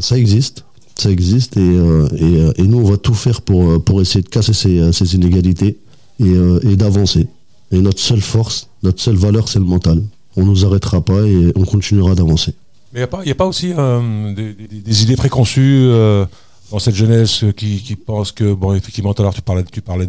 ça 0.00 0.18
existe, 0.18 0.64
ça 0.96 1.10
existe, 1.10 1.56
et, 1.56 1.76
et, 2.18 2.62
et 2.62 2.62
nous, 2.66 2.78
on 2.78 2.84
va 2.84 2.98
tout 2.98 3.14
faire 3.14 3.40
pour, 3.40 3.82
pour 3.82 4.02
essayer 4.02 4.22
de 4.22 4.28
casser 4.28 4.52
ces, 4.52 4.92
ces 4.92 5.14
inégalités 5.14 5.78
et, 6.20 6.32
et 6.62 6.76
d'avancer. 6.76 7.26
Et 7.72 7.78
notre 7.80 8.00
seule 8.00 8.20
force, 8.20 8.68
notre 8.82 9.00
seule 9.00 9.16
valeur, 9.16 9.48
c'est 9.48 9.58
le 9.60 9.64
mental. 9.64 10.02
On 10.36 10.44
nous 10.44 10.64
arrêtera 10.64 11.00
pas 11.00 11.22
et 11.22 11.52
on 11.56 11.64
continuera 11.64 12.14
d'avancer. 12.14 12.54
Mais 12.92 13.00
il 13.00 13.02
n'y 13.02 13.04
a, 13.04 13.06
pas- 13.08 13.24
y 13.24 13.30
a 13.30 13.34
pas 13.34 13.46
aussi 13.46 13.72
euh, 13.76 14.32
des, 14.32 15.02
idées 15.02 15.16
préconçues 15.16 15.80
euh, 15.84 16.24
dans 16.70 16.78
cette 16.78 16.94
jeunesse 16.94 17.44
qui, 17.56 17.82
qui 17.82 17.96
pense 17.96 18.32
que, 18.32 18.54
bon, 18.54 18.74
effectivement, 18.74 19.12
tout 19.12 19.22
à 19.22 19.24
l'heure, 19.24 19.34
tu 19.34 19.42
parlais, 19.42 19.64
tu 19.64 19.80
parlais 19.82 20.06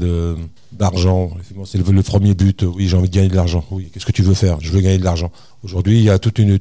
d'argent. 0.71 1.31
Effectivement, 1.35 1.65
c'est 1.65 1.77
le, 1.77 2.03
premier 2.03 2.33
but. 2.33 2.63
Oui, 2.63 2.87
j'ai 2.87 2.95
envie 2.95 3.09
de 3.09 3.15
gagner 3.15 3.29
de 3.29 3.35
l'argent. 3.35 3.65
Oui, 3.71 3.89
qu'est-ce 3.91 4.05
que 4.05 4.11
tu 4.11 4.21
veux 4.21 4.33
faire? 4.33 4.57
Je 4.61 4.71
veux 4.71 4.79
gagner 4.79 4.99
de 4.99 5.03
l'argent. 5.03 5.31
Aujourd'hui, 5.63 5.97
il 5.97 6.03
y 6.03 6.09
a 6.09 6.19
toute 6.19 6.39
une, 6.39 6.59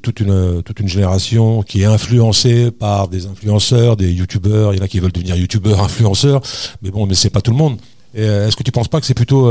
génération 0.86 1.62
qui 1.62 1.82
est 1.82 1.86
influencée 1.86 2.70
par 2.70 3.08
des 3.08 3.26
influenceurs, 3.26 3.96
des 3.96 4.12
youtubeurs. 4.12 4.72
Il 4.72 4.78
y 4.78 4.80
en 4.80 4.84
a 4.84 4.88
qui 4.88 5.00
veulent 5.00 5.12
devenir 5.12 5.36
youtubeurs, 5.36 5.82
influenceurs. 5.82 6.40
Mais 6.82 6.90
bon, 6.90 7.06
mais 7.06 7.14
c'est 7.14 7.30
pas 7.30 7.40
tout 7.40 7.50
le 7.50 7.58
monde. 7.58 7.78
Euh, 8.16 8.48
est-ce 8.48 8.56
que 8.56 8.62
tu 8.62 8.72
penses 8.72 8.88
pas 8.88 9.00
que 9.00 9.06
c'est 9.06 9.14
plutôt, 9.14 9.50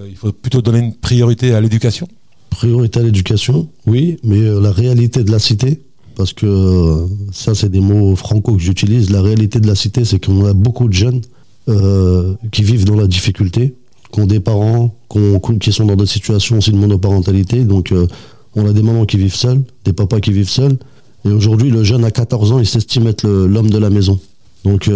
il 0.00 0.16
faut 0.16 0.32
plutôt 0.32 0.62
donner 0.62 0.78
une 0.78 0.94
priorité 0.94 1.54
à 1.54 1.60
l'éducation? 1.60 2.08
Priorité 2.50 3.00
à 3.00 3.02
l'éducation, 3.02 3.68
oui, 3.86 4.18
mais 4.24 4.40
euh, 4.40 4.60
la 4.60 4.72
réalité 4.72 5.22
de 5.22 5.30
la 5.30 5.38
cité, 5.38 5.82
parce 6.16 6.32
que 6.32 6.46
euh, 6.46 7.06
ça 7.32 7.54
c'est 7.54 7.68
des 7.68 7.80
mots 7.80 8.16
franco 8.16 8.54
que 8.54 8.60
j'utilise, 8.60 9.10
la 9.10 9.22
réalité 9.22 9.60
de 9.60 9.66
la 9.66 9.74
cité 9.74 10.04
c'est 10.04 10.24
qu'on 10.24 10.44
a 10.44 10.54
beaucoup 10.54 10.88
de 10.88 10.92
jeunes 10.92 11.20
euh, 11.68 12.34
qui 12.50 12.62
vivent 12.62 12.84
dans 12.84 12.96
la 12.96 13.06
difficulté, 13.06 13.74
qui 14.12 14.20
ont 14.20 14.26
des 14.26 14.40
parents 14.40 14.94
qui 15.60 15.72
sont 15.72 15.84
dans 15.84 15.96
des 15.96 16.06
situations 16.06 16.58
aussi 16.58 16.72
de 16.72 16.76
monoparentalité, 16.76 17.64
donc 17.64 17.94
on 18.54 18.66
a 18.66 18.72
des 18.72 18.82
mamans 18.82 19.04
qui 19.04 19.16
vivent 19.16 19.34
seules, 19.34 19.62
des 19.84 19.92
papas 19.92 20.20
qui 20.20 20.32
vivent 20.32 20.50
seuls, 20.50 20.76
et 21.24 21.30
aujourd'hui 21.30 21.70
le 21.70 21.84
jeune 21.84 22.04
à 22.04 22.10
14 22.10 22.52
ans 22.52 22.58
il 22.58 22.66
s'estime 22.66 23.06
être 23.06 23.26
l'homme 23.28 23.70
de 23.70 23.78
la 23.78 23.90
maison. 23.90 24.18
Donc 24.64 24.90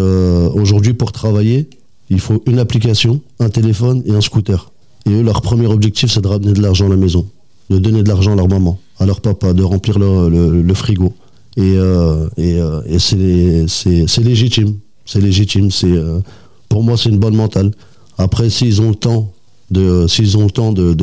aujourd'hui 0.55 0.93
pour 0.95 1.13
travailler, 1.13 1.69
il 2.11 2.21
faut 2.21 2.43
une 2.47 2.59
application, 2.59 3.21
un 3.41 3.49
téléphone 3.49 4.03
et 4.05 4.13
un 4.13 4.21
scooter. 4.21 4.71
Et 5.07 5.11
eux, 5.11 5.23
leur 5.23 5.41
premier 5.41 5.67
objectif, 5.67 6.11
c'est 6.13 6.21
de 6.21 6.29
ramener 6.29 6.53
de 6.53 6.61
l'argent 6.61 6.87
à 6.87 6.91
la 6.91 6.97
maison, 6.97 7.27
de 7.71 7.79
donner 7.79 8.03
de 8.03 8.09
l'argent 8.09 8.33
à 8.33 8.37
leur 8.37 8.49
maman, 8.49 8.79
à 8.99 9.07
leur 9.07 9.21
papa, 9.21 9.53
de 9.53 9.63
remplir 9.63 9.99
le, 9.99 10.29
le- 10.29 10.63
le 10.63 10.75
frigo. 10.75 11.13
Et, 11.57 11.75
euh, 11.77 12.29
et, 12.37 12.55
euh, 12.61 12.81
c'est, 12.99 14.23
légitime. 14.23 14.75
C'est 15.05 15.21
légitime. 15.21 15.69
Euh, 15.85 16.21
pour 16.69 16.83
moi, 16.83 16.97
c'est 16.97 17.09
une 17.11 17.19
bonne 17.19 17.37
mentale. 17.37 17.73
Après, 18.19 18.49
s'ils 18.51 18.81
ont 18.81 18.89
le 18.91 18.95
temps 18.95 19.33
de, 19.71 20.07
s'ils 20.07 20.37
ont 20.39 20.45
le 20.45 20.51
temps 20.51 20.73
de, 20.73 20.95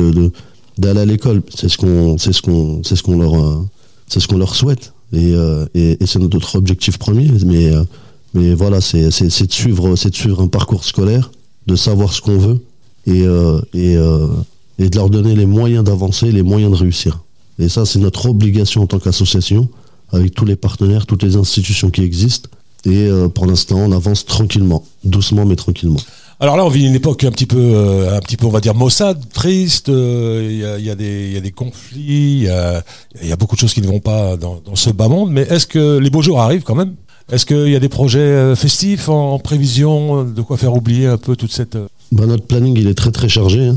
d'aller 0.78 1.00
à 1.00 1.04
l'école, 1.04 1.42
c'est 1.54 1.68
ce 1.68 1.76
qu'on, 1.76 2.18
c'est 2.18 2.32
ce 2.32 2.42
qu'on, 2.42 2.82
c'est 2.82 2.96
ce 2.96 3.02
qu'on 3.02 3.18
leur, 3.18 3.62
c'est 4.08 4.20
ce 4.20 4.26
qu'on 4.28 4.38
leur 4.38 4.54
souhaite. 4.54 4.92
Et, 5.12 5.32
et, 5.74 5.98
c'est 6.06 6.18
notre 6.18 6.56
objectif 6.56 6.98
premier. 6.98 7.28
Mais, 7.44 7.70
mais 8.34 8.54
voilà, 8.54 8.80
c'est, 8.80 9.04
de 9.08 9.52
suivre, 9.52 9.96
c'est 9.96 10.10
de 10.10 10.16
suivre 10.16 10.40
un 10.40 10.48
parcours 10.48 10.84
scolaire, 10.84 11.30
de 11.66 11.76
savoir 11.76 12.12
ce 12.12 12.20
qu'on 12.20 12.38
veut 12.38 12.60
et, 13.06 13.24
et, 13.74 13.96
et 14.80 14.88
de 14.90 14.96
leur 14.96 15.10
donner 15.10 15.34
les 15.36 15.46
moyens 15.46 15.84
d'avancer, 15.84 16.32
les 16.32 16.42
moyens 16.42 16.72
de 16.72 16.76
réussir. 16.84 17.20
Et 17.60 17.68
ça, 17.68 17.84
c'est 17.86 17.98
notre 18.00 18.26
obligation 18.28 18.82
en 18.82 18.86
tant 18.86 18.98
qu'association, 18.98 19.68
avec 20.10 20.34
tous 20.34 20.44
les 20.46 20.56
partenaires, 20.56 21.04
toutes 21.06 21.22
les 21.22 21.36
institutions 21.36 21.90
qui 21.90 22.02
existent. 22.02 22.48
Et 22.86 23.06
euh, 23.06 23.28
pour 23.28 23.44
l'instant, 23.46 23.76
on 23.78 23.92
avance 23.92 24.24
tranquillement, 24.24 24.82
doucement 25.04 25.44
mais 25.44 25.54
tranquillement. 25.56 26.00
Alors 26.42 26.56
là, 26.56 26.64
on 26.64 26.70
vit 26.70 26.86
une 26.86 26.94
époque 26.94 27.22
un 27.24 27.30
petit 27.30 27.44
peu, 27.44 27.58
euh, 27.60 28.16
un 28.16 28.20
petit 28.20 28.38
peu, 28.38 28.46
on 28.46 28.50
va 28.50 28.60
dire 28.62 28.74
maussade, 28.74 29.22
triste. 29.30 29.90
euh, 29.90 30.48
Il 30.78 30.82
y, 30.82 30.86
y 30.86 30.90
a 30.90 30.94
des, 30.94 31.26
il 31.28 31.34
y 31.34 31.36
a 31.36 31.40
des 31.42 31.50
conflits, 31.52 32.38
il 32.38 32.42
y 32.44 32.48
a, 32.48 32.82
il 33.22 33.28
y 33.28 33.32
a 33.32 33.36
beaucoup 33.36 33.54
de 33.56 33.60
choses 33.60 33.74
qui 33.74 33.82
ne 33.82 33.86
vont 33.86 34.00
pas 34.00 34.38
dans, 34.38 34.58
dans 34.64 34.74
ce 34.76 34.88
bas 34.88 35.08
monde. 35.08 35.30
Mais 35.30 35.42
est-ce 35.42 35.66
que 35.66 35.98
les 35.98 36.08
beaux 36.08 36.22
jours 36.22 36.40
arrivent 36.40 36.62
quand 36.62 36.74
même? 36.74 36.94
Est-ce 37.30 37.44
qu'il 37.44 37.68
y 37.68 37.76
a 37.76 37.80
des 37.80 37.90
projets 37.90 38.56
festifs 38.56 39.10
en 39.10 39.38
prévision 39.38 40.24
de 40.24 40.40
quoi 40.42 40.56
faire 40.56 40.74
oublier 40.74 41.06
un 41.06 41.18
peu 41.18 41.36
toute 41.36 41.52
cette 41.52 41.76
Bah, 42.10 42.24
notre 42.26 42.44
planning, 42.46 42.74
il 42.78 42.88
est 42.88 42.94
très 42.94 43.12
très 43.12 43.28
chargé. 43.28 43.66
hein. 43.66 43.74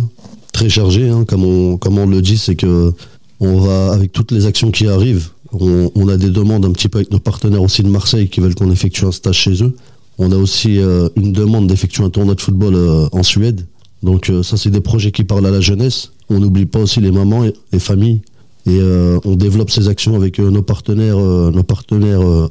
Très 0.53 0.69
chargé, 0.69 1.09
hein. 1.09 1.25
comme, 1.25 1.43
on, 1.43 2.07
le 2.07 2.21
dit, 2.21 2.37
c'est 2.37 2.55
que 2.55 2.93
on 3.39 3.59
va, 3.59 3.91
avec 3.91 4.11
toutes 4.11 4.31
les 4.31 4.45
actions 4.45 4.71
qui 4.71 4.87
arrivent, 4.87 5.29
on, 5.51 6.07
a 6.07 6.17
des 6.17 6.29
demandes 6.29 6.65
un 6.65 6.71
petit 6.71 6.89
peu 6.89 6.99
avec 6.99 7.11
nos 7.11 7.19
partenaires 7.19 7.61
aussi 7.61 7.83
de 7.83 7.89
Marseille 7.89 8.29
qui 8.29 8.39
veulent 8.39 8.55
qu'on 8.55 8.71
effectue 8.71 9.05
un 9.05 9.11
stage 9.11 9.35
chez 9.35 9.63
eux. 9.63 9.75
On 10.17 10.31
a 10.31 10.35
aussi 10.35 10.79
euh, 10.79 11.09
une 11.15 11.31
demande 11.31 11.67
d'effectuer 11.67 12.03
un 12.03 12.09
tournoi 12.09 12.35
de 12.35 12.41
football 12.41 12.75
euh, 12.75 13.07
en 13.11 13.23
Suède. 13.23 13.65
Donc 14.01 14.29
euh, 14.29 14.43
ça, 14.43 14.57
c'est 14.57 14.69
des 14.69 14.81
projets 14.81 15.11
qui 15.11 15.23
parlent 15.23 15.45
à 15.45 15.51
la 15.51 15.61
jeunesse. 15.61 16.11
On 16.29 16.39
n'oublie 16.39 16.65
pas 16.65 16.79
aussi 16.79 17.01
les 17.01 17.11
mamans 17.11 17.45
et 17.45 17.53
les 17.71 17.79
familles. 17.79 18.21
Et 18.65 18.79
on 19.25 19.35
développe 19.35 19.71
ces 19.71 19.89
actions 19.89 20.15
avec 20.15 20.39
nos 20.39 20.61
partenaires, 20.61 21.17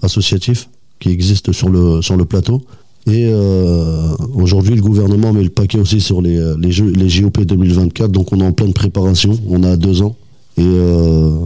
associatifs 0.03 0.69
qui 1.01 1.09
existent 1.09 1.53
sur 1.53 1.71
le 1.71 2.25
plateau. 2.27 2.63
Et 3.07 3.27
euh, 3.27 4.15
aujourd'hui, 4.35 4.77
le 4.77 4.81
gouvernement 4.81 5.33
met 5.33 5.43
le 5.43 5.51
paquet 5.51 5.79
aussi 5.79 6.01
sur 6.01 6.23
les, 6.23 6.39
euh, 6.39 6.57
les, 6.59 7.09
JOP 7.09 7.41
2024. 7.41 8.13
Donc 8.13 8.33
on 8.33 8.41
est 8.41 8.45
en 8.45 8.53
pleine 8.53 8.73
préparation. 8.73 9.37
On 9.49 9.65
a 9.65 9.77
deux 9.77 10.03
ans. 10.03 10.17
Et 10.57 10.63
euh, 10.65 11.37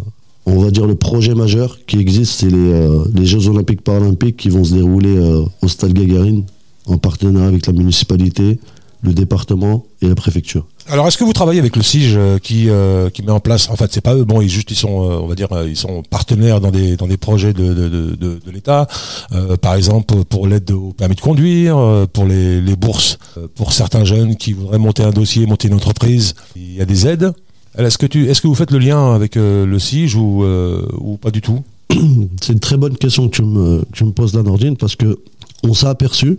on 0.44 0.58
va 0.60 0.70
dire 0.70 0.86
le 0.86 0.96
projet 0.96 1.34
majeur 1.34 1.78
qui 1.86 1.98
existe, 1.98 2.40
c'est 2.40 2.50
les, 2.50 2.88
les 3.14 3.24
Jeux 3.26 3.48
Olympiques 3.48 3.80
Paralympiques 3.80 4.36
qui 4.36 4.50
vont 4.50 4.64
se 4.64 4.74
dérouler 4.74 5.16
au 5.62 5.68
Stade 5.68 5.92
Gagarine 5.92 6.44
en 6.86 6.98
partenariat 6.98 7.48
avec 7.48 7.66
la 7.66 7.72
municipalité, 7.72 8.58
le 9.06 9.14
département 9.14 9.86
et 10.02 10.08
la 10.08 10.14
préfecture. 10.14 10.66
Alors, 10.88 11.08
est-ce 11.08 11.16
que 11.18 11.24
vous 11.24 11.32
travaillez 11.32 11.58
avec 11.58 11.74
le 11.74 11.82
SIGE 11.82 12.14
euh, 12.16 12.38
qui 12.38 12.68
euh, 12.68 13.10
qui 13.10 13.22
met 13.22 13.32
en 13.32 13.40
place 13.40 13.70
En 13.70 13.76
fait, 13.76 13.92
c'est 13.92 14.00
pas 14.00 14.14
eux. 14.14 14.24
Bon, 14.24 14.40
ils 14.40 14.48
juste 14.48 14.70
ils 14.70 14.76
sont, 14.76 15.02
euh, 15.02 15.16
on 15.16 15.26
va 15.26 15.34
dire, 15.34 15.48
ils 15.66 15.76
sont 15.76 16.02
partenaires 16.02 16.60
dans 16.60 16.70
des 16.70 16.96
dans 16.96 17.06
des 17.06 17.16
projets 17.16 17.52
de 17.52 17.72
de 17.72 17.88
de, 17.88 18.50
l'État. 18.52 18.86
Euh, 19.32 19.56
par 19.56 19.74
exemple, 19.74 20.24
pour 20.24 20.46
l'aide 20.46 20.70
au 20.70 20.92
permis 20.92 21.14
de 21.16 21.20
conduire, 21.20 22.06
pour 22.12 22.24
les 22.26 22.60
les 22.60 22.76
bourses 22.76 23.18
pour 23.54 23.72
certains 23.72 24.04
jeunes 24.04 24.36
qui 24.36 24.52
voudraient 24.52 24.78
monter 24.78 25.02
un 25.02 25.10
dossier, 25.10 25.46
monter 25.46 25.68
une 25.68 25.74
entreprise. 25.74 26.34
Il 26.54 26.74
y 26.74 26.80
a 26.80 26.84
des 26.84 27.06
aides. 27.06 27.32
Est-ce 27.78 27.98
que 27.98 28.06
tu 28.06 28.28
est-ce 28.28 28.40
que 28.40 28.48
vous 28.48 28.54
faites 28.54 28.70
le 28.70 28.78
lien 28.78 29.14
avec 29.14 29.36
euh, 29.36 29.66
le 29.66 29.78
SIGE 29.78 30.16
ou 30.16 30.44
ou 30.98 31.16
pas 31.16 31.30
du 31.30 31.40
tout? 31.40 31.62
C'est 32.40 32.52
une 32.52 32.60
très 32.60 32.76
bonne 32.76 32.96
question 32.96 33.28
que 33.28 33.36
tu 33.36 33.42
me, 33.42 33.80
que 33.80 33.92
tu 33.92 34.04
me 34.04 34.12
poses 34.12 34.34
là, 34.34 34.42
Nordine, 34.42 34.76
parce 34.76 34.96
que 34.96 35.18
on 35.62 35.74
s'est 35.74 35.86
aperçu 35.86 36.36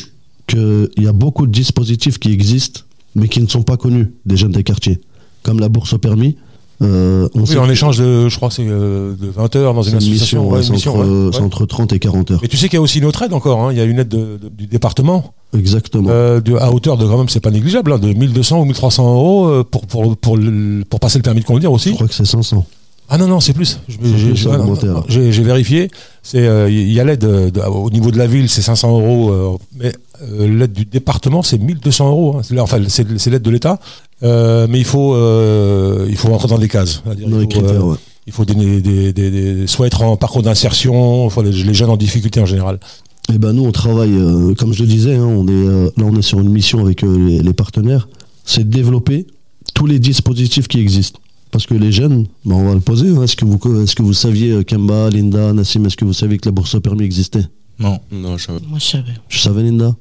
qu'il 0.48 0.90
y 0.98 1.08
a 1.08 1.14
beaucoup 1.14 1.46
de 1.46 1.52
dispositifs 1.52 2.18
qui 2.20 2.32
existent, 2.32 2.82
mais 3.16 3.28
qui 3.28 3.42
ne 3.42 3.48
sont 3.48 3.64
pas 3.64 3.78
connus 3.78 4.12
des 4.26 4.38
jeunes 4.38 4.52
des 4.54 4.64
quartiers, 4.64 5.00
comme 5.44 5.60
la 5.60 5.70
bourse 5.70 5.94
au 5.94 5.98
permis. 5.98 6.36
Euh, 6.84 7.28
on 7.34 7.42
Oui, 7.42 7.48
sait 7.48 7.58
en 7.58 7.68
échange 7.70 7.98
de, 7.98 8.30
je 8.30 8.36
crois, 8.36 8.52
c'est 8.52 8.64
euh, 8.68 9.16
de 9.20 9.28
20 9.30 9.56
heures 9.56 9.74
dans 9.74 9.82
une 9.82 9.96
association. 9.96 10.44
mission, 10.44 10.50
ouais, 10.50 10.62
c'est 10.64 10.72
mission, 10.74 10.94
entre, 10.96 11.08
ouais, 11.08 11.30
c'est 11.34 11.40
ouais. 11.40 11.46
entre 11.46 11.66
30 11.66 11.92
et 11.94 12.00
40 12.00 12.30
heures. 12.32 12.40
Mais 12.42 12.48
tu 12.48 12.56
sais 12.56 12.68
qu'il 12.70 12.76
y 12.76 12.78
a 12.78 12.82
aussi 12.82 13.00
une 13.00 13.06
autre 13.06 13.24
aide 13.24 13.34
encore. 13.34 13.62
hein. 13.64 13.72
Il 13.72 13.78
y 13.80 13.82
a 13.82 13.84
une 13.86 13.98
aide 13.98 14.10
de- 14.10 14.38
de- 14.38 14.50
du 14.50 14.68
département 14.68 15.34
Exactement. 15.58 16.08
euh, 16.12 16.40
de, 16.40 16.54
à 16.56 16.72
hauteur 16.72 16.98
de 16.98 17.08
quand 17.08 17.18
même, 17.18 17.30
c'est 17.30 17.40
pas 17.40 17.50
négligeable, 17.50 17.94
hein, 17.94 17.98
de 17.98 18.14
1200 18.14 18.62
ou 18.62 18.66
1300 18.66 19.12
euros 19.12 19.64
pour 19.64 19.88
pour 19.88 20.16
pour, 20.18 20.38
le- 20.38 20.84
pour 20.88 21.00
passer 21.00 21.18
le 21.18 21.24
permis 21.24 21.42
de 21.42 21.46
conduire 21.46 21.72
Je 21.72 21.76
aussi. 21.76 21.94
crois 21.96 22.08
que 22.08 22.14
c'est 22.14 22.26
500. 22.26 22.64
Ah 23.10 23.18
non 23.18 23.26
non, 23.28 23.40
c'est 23.40 23.54
plus. 23.54 23.80
Je- 23.88 23.96
C'est 24.04 24.36
j'ai- 24.36 24.50
non, 24.50 24.76
non, 24.76 25.04
vérifié. 25.44 25.90
Euh, 26.36 26.68
il 26.70 26.92
y 26.92 27.00
a 27.00 27.04
l'aide 27.06 27.24
euh, 27.24 27.50
de- 27.50 27.62
au 27.62 27.90
niveau 27.90 28.12
de 28.12 28.18
la 28.20 28.28
ville, 28.28 28.50
c'est 28.50 28.62
500 28.62 28.92
euros, 29.00 29.32
euh, 29.32 29.58
mais 29.80 29.94
euh, 30.24 30.48
l'aide 30.48 30.74
du 30.74 30.86
département, 30.86 31.44
c'est 31.44 31.58
1200 31.58 32.10
euros. 32.10 32.38
hein. 32.38 32.42
C'est 32.44 32.60
Enfin, 32.60 32.80
c'est 32.88 33.06
c'est 33.20 33.30
l'aide 33.30 33.42
de 33.44 33.50
l'État, 33.52 33.80
Euh, 34.24 34.66
mais 34.70 34.80
il 34.80 34.86
faut 34.86 35.14
euh, 35.16 36.08
il 36.10 36.16
faut 36.18 36.30
rentrer 36.30 36.48
dans 36.48 36.58
des 36.58 36.68
cases. 36.70 37.02
C'est-à-dire, 37.04 37.30
Dans 37.30 37.38
il 37.40 37.48
les 37.48 37.56
faut, 37.56 37.62
critères, 37.62 37.86
ouais. 37.86 37.98
il 38.26 38.34
faut 38.34 38.46
des, 38.46 38.82
des, 38.82 39.14
des, 39.14 39.30
des- 39.32 39.68
soit 39.68 39.86
être 39.88 40.02
en 40.02 40.18
parcours 40.18 40.42
d'insertion, 40.44 41.30
les, 41.44 41.52
les 41.52 41.74
jeunes 41.74 41.90
en 41.92 41.98
difficulté 41.98 42.40
en 42.42 42.46
général. 42.48 42.80
Eh 43.34 43.38
ben 43.38 43.52
nous 43.54 43.66
on 43.66 43.72
travaille, 43.72 44.14
euh, 44.16 44.54
comme 44.56 44.74
je 44.74 44.82
le 44.84 44.88
disais, 44.88 45.16
hein, 45.16 45.26
on 45.26 45.46
est 45.48 45.52
euh, 45.52 45.90
là 45.98 46.06
on 46.06 46.16
est 46.16 46.22
sur 46.22 46.40
une 46.40 46.50
mission 46.50 46.80
avec 46.80 47.04
euh, 47.04 47.18
les, 47.28 47.40
les 47.44 47.54
partenaires, 47.54 48.08
c'est 48.46 48.64
de 48.64 48.70
développer 48.74 49.28
tous 49.74 49.86
les 49.86 50.00
dispositifis 50.00 50.68
qui 50.70 50.80
existent. 50.80 51.20
Parce 51.52 51.66
que 51.66 51.74
les 51.76 51.92
jeunes, 51.92 52.26
ben, 52.46 52.56
on 52.56 52.68
va 52.70 52.74
le 52.74 52.80
poser. 52.82 53.10
hein, 53.10 53.22
Est-ce 53.24 53.36
que 53.36 53.46
vous 53.46 53.60
est-ce 53.84 53.96
que 53.96 54.02
vous 54.04 54.14
saviez 54.14 54.52
euh, 54.52 54.64
Kemba, 54.64 55.10
Linda, 55.10 55.54
Nassim, 55.54 55.86
est-ce 55.86 55.96
que 55.98 56.06
vous 56.06 56.14
saviez 56.14 56.38
que 56.40 56.46
la 56.48 56.52
bourse 56.54 56.74
au 56.76 56.80
permis 56.82 57.04
existait? 57.04 57.46
Non. 57.80 58.00
Non, 58.12 58.38
je 58.38 58.46
savais. 58.46 58.60
Moi, 58.68 58.80
je 58.80 58.86
savais. 58.86 59.14
Je 59.30 59.40
savais 59.40 59.64
Linda. 59.64 59.96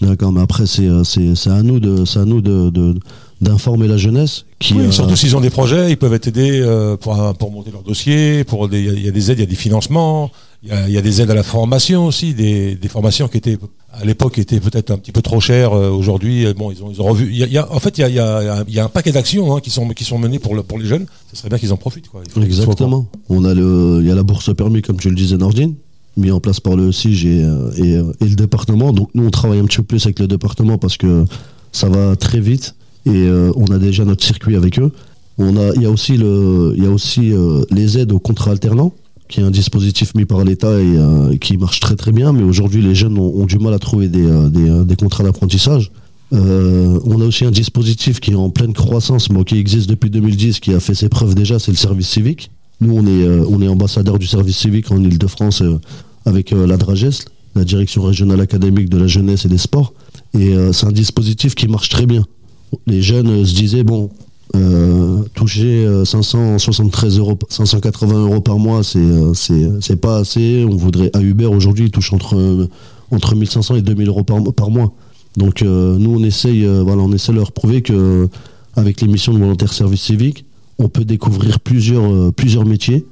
D'accord, 0.00 0.32
mais 0.32 0.40
après 0.40 0.64
c'est 0.64 0.86
euh, 0.86 1.04
c'est 1.04 1.34
c'est 1.34 1.50
à 1.50 1.62
nous 1.62 1.78
de 1.78 2.06
c'est 2.06 2.20
à 2.20 2.24
nous 2.24 2.40
de 2.40 2.70
de- 2.70 2.98
d'informer 3.42 3.86
la 3.88 3.96
jeunesse 3.98 4.44
qui 4.58 4.72
Oui, 4.74 4.80
euh, 4.80 4.90
surtout 4.90 5.14
s'ils 5.16 5.34
ont 5.36 5.40
des 5.42 5.48
projets, 5.50 5.90
ils 5.90 5.96
peuvent 5.98 6.12
être 6.14 6.26
aidés 6.28 6.60
euh, 6.60 6.96
pour, 6.96 7.16
pour 7.38 7.50
monter 7.50 7.70
leur 7.70 7.82
dossier. 7.82 8.44
Pour 8.44 8.68
des- 8.68 8.80
il 8.80 8.86
y, 8.86 8.88
a- 8.88 8.92
il 8.94 9.04
y 9.04 9.08
a 9.08 9.10
des 9.12 9.30
aides, 9.30 9.38
il 9.38 9.42
y 9.42 9.44
a 9.44 9.46
des 9.46 9.54
financements, 9.54 10.30
il 10.62 10.70
y 10.70 10.72
a, 10.72 10.88
il 10.88 10.94
y 10.94 10.98
a 10.98 11.02
des 11.02 11.20
aides 11.20 11.30
à 11.30 11.34
la 11.34 11.42
formation 11.42 12.06
aussi, 12.06 12.32
des, 12.34 12.76
des 12.76 12.88
formations 12.88 13.28
qui 13.28 13.36
étaient 13.38 13.58
à 13.92 14.04
l'époque 14.06 14.38
étaient 14.38 14.60
peut-être 14.60 14.90
un 14.90 14.96
petit 14.98 15.12
peu 15.12 15.20
trop 15.22 15.40
chères. 15.40 15.72
euh, 15.74 15.90
Aujourd'hui, 15.90 16.46
euh, 16.46 16.54
bon, 16.54 16.70
ils 16.70 16.82
ont, 16.82 16.90
ils 16.90 17.00
ont 17.02 17.06
revu. 17.06 17.28
Il 17.30 17.36
y 17.36 17.42
a, 17.42 17.46
il 17.46 17.52
y 17.52 17.58
a- 17.58 17.70
en 17.70 17.78
fait, 17.78 17.98
il 17.98 18.00
y 18.00 18.04
a, 18.04 18.08
il 18.08 18.14
y 18.14 18.18
a- 18.18 18.64
il 18.68 18.74
y 18.74 18.80
a 18.80 18.84
un 18.84 18.88
paquet 18.88 19.12
d'actions 19.12 19.54
hein, 19.54 19.60
qui 19.60 19.68
sont 19.70 19.86
qui 19.90 20.04
sont 20.04 20.18
menées 20.18 20.38
pour 20.38 20.54
le, 20.54 20.62
pour 20.62 20.78
les 20.78 20.86
jeunes. 20.86 21.04
Ce 21.30 21.36
serait 21.36 21.50
bien 21.50 21.58
qu'ils 21.58 21.72
en 21.74 21.76
profitent. 21.78 22.08
Quoi. 22.08 22.22
Exactement. 22.42 23.06
On 23.28 23.44
a 23.44 23.52
le, 23.52 23.98
il 24.02 24.08
y 24.08 24.10
a 24.10 24.14
la 24.14 24.22
bourse 24.22 24.54
permis, 24.54 24.80
comme 24.82 24.96
tu 24.98 25.08
le 25.10 25.14
disais, 25.16 25.36
Nordine, 25.36 25.74
mis 26.20 26.30
en 26.30 26.40
place 26.40 26.60
par 26.60 26.76
le 26.76 26.92
SIG 26.92 27.26
et, 27.26 27.44
euh, 27.44 27.70
euh, 27.78 28.12
et 28.20 28.28
le 28.28 28.36
département. 28.36 28.92
Donc 28.92 29.10
nous, 29.14 29.24
on 29.24 29.30
travaille 29.30 29.58
un 29.58 29.64
petit 29.64 29.78
peu 29.78 29.84
plus 29.84 30.04
avec 30.06 30.18
le 30.20 30.28
département 30.28 30.78
parce 30.78 30.96
que 30.96 31.24
ça 31.72 31.88
va 31.88 32.16
très 32.16 32.40
vite 32.40 32.74
et 33.06 33.10
euh, 33.10 33.50
on 33.56 33.66
a 33.66 33.78
déjà 33.78 34.04
notre 34.04 34.24
circuit 34.24 34.56
avec 34.56 34.78
eux. 34.78 34.92
On 35.38 35.56
a, 35.56 35.74
il 35.74 35.82
y 35.82 35.86
a 35.86 35.90
aussi 35.90 36.16
le, 36.16 36.74
il 36.76 36.84
y 36.84 36.86
a 36.86 36.90
aussi 36.90 37.32
les 37.70 37.98
aides 37.98 38.12
au 38.12 38.18
contrat 38.18 38.50
alternant, 38.50 38.92
qui 39.26 39.40
est 39.40 39.42
un 39.42 39.50
dispositif 39.50 40.14
mis 40.14 40.26
par 40.26 40.44
l'État 40.44 40.78
et 40.78 41.38
qui 41.38 41.56
marche 41.56 41.80
très 41.80 41.96
très 41.96 42.12
bien. 42.12 42.34
Mais 42.34 42.42
aujourd'hui, 42.42 42.82
les 42.82 42.94
jeunes 42.94 43.16
ont, 43.16 43.46
du 43.46 43.58
mal 43.58 43.72
à 43.72 43.78
trouver 43.78 44.08
des, 44.08 44.28
des, 44.50 44.96
contrats 44.96 45.24
d'apprentissage. 45.24 45.92
On 46.30 47.20
a 47.22 47.24
aussi 47.24 47.46
un 47.46 47.50
dispositif 47.50 48.20
qui 48.20 48.32
est 48.32 48.34
en 48.34 48.50
pleine 48.50 48.74
croissance, 48.74 49.28
bon, 49.28 49.42
qui 49.42 49.56
existe 49.56 49.88
depuis 49.88 50.10
2010, 50.10 50.60
qui 50.60 50.74
a 50.74 50.80
fait 50.80 50.94
ses 50.94 51.08
preuves 51.08 51.34
déjà, 51.34 51.58
c'est 51.58 51.70
le 51.70 51.78
service 51.78 52.08
civique. 52.08 52.50
Nous, 52.82 52.94
on 52.94 53.06
est, 53.06 53.26
on 53.48 53.62
est 53.62 53.68
ambassadeur 53.68 54.18
du 54.18 54.26
service 54.26 54.58
civique 54.58 54.90
en 54.90 55.02
Ile-de-France 55.02 55.62
avec 56.24 56.52
euh, 56.52 56.66
la 56.66 56.76
DRAGES, 56.76 57.24
la 57.54 57.64
Direction 57.64 58.02
régionale 58.02 58.40
académique 58.40 58.88
de 58.88 58.98
la 58.98 59.06
jeunesse 59.06 59.44
et 59.44 59.48
des 59.48 59.58
sports. 59.58 59.92
Et 60.34 60.54
euh, 60.54 60.72
c'est 60.72 60.86
un 60.86 60.92
dispositif 60.92 61.54
qui 61.54 61.68
marche 61.68 61.88
très 61.88 62.06
bien. 62.06 62.24
Les 62.86 63.02
jeunes 63.02 63.28
euh, 63.28 63.44
se 63.44 63.54
disaient, 63.54 63.84
bon, 63.84 64.10
toucher 65.34 65.86
euh, 65.86 66.04
573 66.04 67.18
euros, 67.18 67.38
580 67.48 68.22
euros 68.24 68.40
par 68.40 68.58
mois, 68.58 68.82
c'est 68.82 70.00
pas 70.00 70.18
assez. 70.18 70.64
On 70.68 70.76
voudrait 70.76 71.10
à 71.14 71.20
Uber 71.20 71.46
aujourd'hui, 71.46 71.86
ils 71.86 71.90
touchent 71.90 72.12
entre 72.12 72.68
entre 73.12 73.34
1500 73.34 73.76
et 73.76 73.82
2000 73.82 74.08
euros 74.08 74.22
par, 74.22 74.70
mois. 74.70 74.92
Donc 75.36 75.62
nous, 75.62 76.16
on 76.16 76.22
essaye, 76.22 76.64
voilà, 76.64 77.02
on 77.02 77.12
essaie 77.12 77.32
de 77.32 77.38
leur 77.38 77.50
prouver 77.50 77.82
que 77.82 78.28
avec 78.76 79.00
les 79.00 79.08
missions 79.08 79.32
de 79.32 79.38
volontaire 79.38 79.72
service 79.72 80.02
civique, 80.02 80.44
on 80.78 80.88
peut 80.88 81.04
découvrir 81.04 81.58
plusieurs 81.58 82.32
plusieurs 82.32 82.64
métiers, 82.64 83.04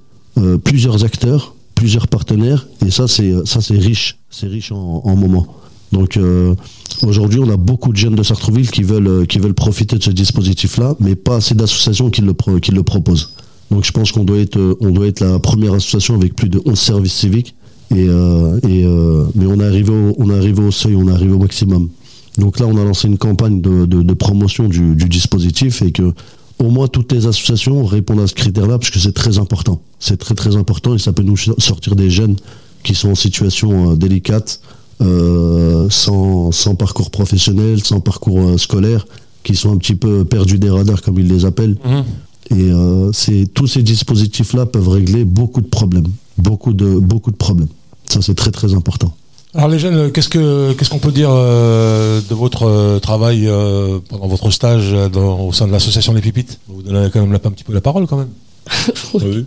plusieurs 0.62 1.04
acteurs, 1.04 1.56
plusieurs 1.78 2.08
partenaires, 2.08 2.66
et 2.85 2.90
ça 2.90 3.06
c'est 3.06 3.32
ça 3.44 3.61
c'est 3.61 3.78
riche, 3.78 4.18
c'est 4.30 4.49
riche 4.49 4.73
en, 4.73 5.02
en 5.04 5.16
moments. 5.16 5.47
Donc 5.92 6.16
euh, 6.16 6.54
aujourd'hui, 7.02 7.40
on 7.40 7.50
a 7.50 7.56
beaucoup 7.56 7.92
de 7.92 7.97
jeunes 7.97 8.16
de 8.16 8.23
Sartrouville 8.23 8.70
qui 8.70 8.82
veulent 8.82 9.06
euh, 9.06 9.25
qui 9.25 9.38
veulent 9.38 9.54
profiter 9.54 9.97
de 9.97 10.02
ce 10.02 10.11
dispositif-là, 10.11 10.97
mais 11.00 11.14
pas 11.14 11.37
assez 11.37 11.54
d'associations 11.54 12.11
qui 12.11 12.23
le 12.23 12.35
qui 12.61 12.73
le 12.73 12.82
proposent. 12.82 13.30
Donc 13.70 13.85
je 13.85 13.92
pense 13.92 14.12
qu'on 14.12 14.25
doit 14.25 14.38
être 14.38 14.58
euh, 14.58 14.75
on 14.80 14.90
doit 14.90 15.06
être 15.06 15.20
la 15.20 15.38
première 15.38 15.75
association 15.75 16.14
avec 16.14 16.35
plus 16.35 16.49
de 16.49 16.61
11 16.64 16.78
services 16.78 17.14
civiques. 17.14 17.54
Et, 17.90 18.06
euh, 18.06 18.58
et 18.68 18.85
euh, 18.85 19.25
mais 19.35 19.47
on 19.47 19.58
est 19.61 19.64
arrivé 19.64 19.90
au, 19.90 20.14
on 20.18 20.30
est 20.30 20.61
au 20.61 20.70
seuil, 20.70 20.94
on 20.94 21.08
est 21.08 21.12
arrivé 21.12 21.32
au 21.32 21.38
maximum. 21.38 21.88
Donc 22.37 22.61
là, 22.61 22.66
on 22.66 22.76
a 22.76 22.85
lancé 22.85 23.08
une 23.08 23.18
campagne 23.18 23.61
de, 23.62 23.87
de, 23.87 24.02
de 24.02 24.14
promotion 24.14 24.68
du, 24.68 24.94
du 24.94 25.08
dispositif 25.08 25.82
et 25.82 25.90
que 25.90 26.12
au 26.58 26.70
moins 26.70 26.88
toutes 26.88 27.12
les 27.12 27.26
associations 27.26 27.84
répondent 27.84 28.20
à 28.20 28.26
ce 28.26 28.34
critère-là 28.34 28.78
parce 28.78 28.90
que 28.90 28.98
c'est 28.98 29.12
très 29.12 29.38
important. 29.38 29.80
C'est 30.00 30.16
très 30.16 30.34
très 30.34 30.56
important 30.56 30.94
et 30.94 30.98
ça 30.98 31.12
peut 31.12 31.22
nous 31.22 31.36
sortir 31.36 31.96
des 31.96 32.10
jeunes 32.10 32.36
qui 32.82 32.94
sont 32.94 33.10
en 33.10 33.14
situation 33.14 33.92
euh, 33.92 33.96
délicate, 33.96 34.60
euh, 35.00 35.88
sans, 35.90 36.52
sans 36.52 36.74
parcours 36.74 37.10
professionnel, 37.10 37.82
sans 37.84 38.00
parcours 38.00 38.40
euh, 38.40 38.58
scolaire, 38.58 39.06
qui 39.42 39.54
sont 39.54 39.72
un 39.72 39.76
petit 39.76 39.94
peu 39.94 40.24
perdus 40.24 40.58
des 40.58 40.70
radars 40.70 41.02
comme 41.02 41.18
ils 41.18 41.28
les 41.28 41.44
appellent. 41.44 41.76
Mhm. 41.84 42.04
Et 42.50 42.70
c'est 43.12 43.46
tous 43.52 43.66
ces 43.66 43.82
dispositifs-là 43.82 44.64
peuvent 44.64 44.88
régler 44.88 45.26
beaucoup 45.26 45.60
de 45.60 45.66
problèmes, 45.66 46.06
beaucoup 46.38 46.72
de 46.72 46.98
beaucoup 46.98 47.30
de 47.30 47.36
problèmes. 47.36 47.68
Ça 48.06 48.22
c'est 48.22 48.34
très 48.34 48.50
très 48.50 48.72
important. 48.72 49.14
Alors 49.58 49.68
les 49.70 49.78
jeunes, 49.80 50.12
qu'est-ce 50.12 50.28
que 50.28 50.72
qu'est-ce 50.74 50.88
qu'on 50.88 51.00
peut 51.00 51.10
dire 51.10 51.30
euh, 51.32 52.20
de 52.30 52.34
votre 52.34 52.62
euh, 52.68 52.98
travail 53.00 53.48
euh, 53.48 53.98
pendant 54.08 54.28
votre 54.28 54.52
stage 54.52 54.92
dans- 55.12 55.40
au 55.40 55.52
sein 55.52 55.66
de 55.66 55.72
l'association 55.72 56.12
Les 56.12 56.20
Pipites 56.20 56.60
Vous 56.68 56.80
donnez 56.82 57.10
quand 57.10 57.20
même 57.20 57.32
la- 57.32 57.40
un 57.44 57.50
petit 57.50 57.64
peu 57.64 57.72
la 57.74 57.80
parole 57.80 58.06
quand 58.06 58.18
même. 58.18 58.28
Oui. 59.14 59.44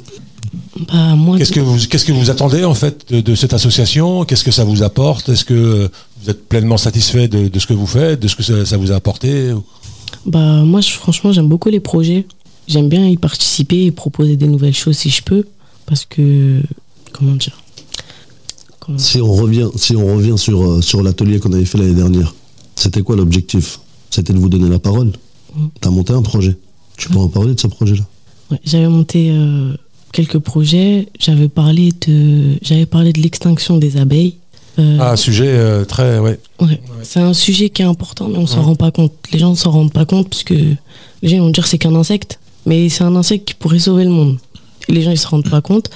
Bah, 0.91 1.15
Qu'est-ce 1.37 1.53
que 1.53 1.61
vous 1.61 1.77
qu'est-ce 1.87 2.03
que 2.03 2.11
vous 2.11 2.29
attendez 2.29 2.65
en 2.65 2.73
fait 2.73 3.09
de, 3.13 3.21
de 3.21 3.35
cette 3.35 3.53
association? 3.53 4.25
Qu'est-ce 4.25 4.43
que 4.43 4.51
ça 4.51 4.65
vous 4.65 4.83
apporte? 4.83 5.29
Est-ce 5.29 5.45
que 5.45 5.89
vous 6.21 6.29
êtes 6.29 6.45
pleinement 6.49 6.75
satisfait 6.77 7.29
de, 7.29 7.47
de 7.47 7.59
ce 7.59 7.65
que 7.67 7.73
vous 7.73 7.87
faites, 7.87 8.19
de 8.19 8.27
ce 8.27 8.35
que 8.35 8.43
ça, 8.43 8.65
ça 8.65 8.75
vous 8.75 8.91
a 8.91 8.95
apporté 8.95 9.51
Bah 10.25 10.63
moi 10.65 10.81
je- 10.81 10.91
franchement 10.91 11.31
j'aime 11.31 11.47
beaucoup 11.47 11.69
les 11.69 11.79
projets. 11.79 12.25
J'aime 12.67 12.89
bien 12.89 13.07
y 13.07 13.15
participer 13.15 13.85
et 13.85 13.91
proposer 13.91 14.35
des 14.35 14.47
nouvelles 14.47 14.75
choses 14.75 14.97
si 14.97 15.09
je 15.09 15.23
peux. 15.23 15.45
Parce 15.85 16.03
que 16.03 16.61
comment 17.13 17.35
dire 17.35 17.57
Si 18.97 19.21
on 19.21 19.31
revient, 19.33 19.67
si 19.75 19.95
on 19.95 20.15
revient 20.15 20.37
sur, 20.37 20.63
euh, 20.63 20.81
sur 20.81 21.03
l'atelier 21.03 21.39
qu'on 21.39 21.53
avait 21.53 21.65
fait 21.65 21.77
l'année 21.77 21.93
dernière, 21.93 22.33
c'était 22.75 23.01
quoi 23.01 23.15
l'objectif? 23.15 23.79
C'était 24.09 24.33
de 24.33 24.39
vous 24.39 24.49
donner 24.49 24.69
la 24.69 24.79
parole? 24.79 25.11
Mm. 25.55 25.65
T'as 25.79 25.89
monté 25.91 26.13
un 26.13 26.21
projet? 26.21 26.57
Tu 26.97 27.09
peux 27.09 27.19
en 27.19 27.27
parler 27.27 27.53
de 27.53 27.59
ce 27.59 27.67
projet-là? 27.67 28.01
Ouais, 28.51 28.59
J'avais 28.65 28.87
monté 28.87 29.29
euh, 29.31 29.73
quelques 30.11 30.39
projets. 30.39 31.07
J'avais 31.19 31.47
parlé 31.47 31.91
de 32.07 32.57
j'avais 32.61 32.85
parlé 32.85 33.13
de 33.13 33.21
l'extinction 33.21 33.77
des 33.77 33.97
abeilles. 33.97 34.35
Euh, 34.79 34.97
Ah, 34.99 35.15
sujet 35.17 35.47
euh, 35.47 35.83
très 35.85 36.19
ouais. 36.19 36.39
ouais. 36.61 36.81
C'est 37.03 37.19
un 37.19 37.33
sujet 37.33 37.69
qui 37.69 37.81
est 37.81 37.85
important 37.85 38.29
mais 38.29 38.37
on 38.37 38.47
s'en 38.47 38.59
Ouais. 38.59 38.65
rend 38.65 38.75
pas 38.75 38.91
compte. 38.91 39.13
Les 39.31 39.39
gens 39.39 39.51
ne 39.51 39.55
s'en 39.55 39.71
rendent 39.71 39.91
pas 39.93 40.05
compte 40.05 40.29
parce 40.29 40.43
que 40.43 40.53
les 41.21 41.29
gens 41.29 41.39
vont 41.39 41.49
dire 41.49 41.65
c'est 41.67 41.77
qu'un 41.77 41.95
insecte. 41.95 42.39
Mais 42.65 42.89
c'est 42.89 43.03
un 43.03 43.15
insecte 43.15 43.47
qui 43.49 43.53
pourrait 43.53 43.79
sauver 43.79 44.03
le 44.05 44.11
monde. 44.11 44.37
Et 44.87 44.93
les 44.93 45.01
gens 45.01 45.11
ils 45.11 45.17
se 45.19 45.27
rendent 45.27 45.49
pas 45.49 45.61
compte. 45.61 45.89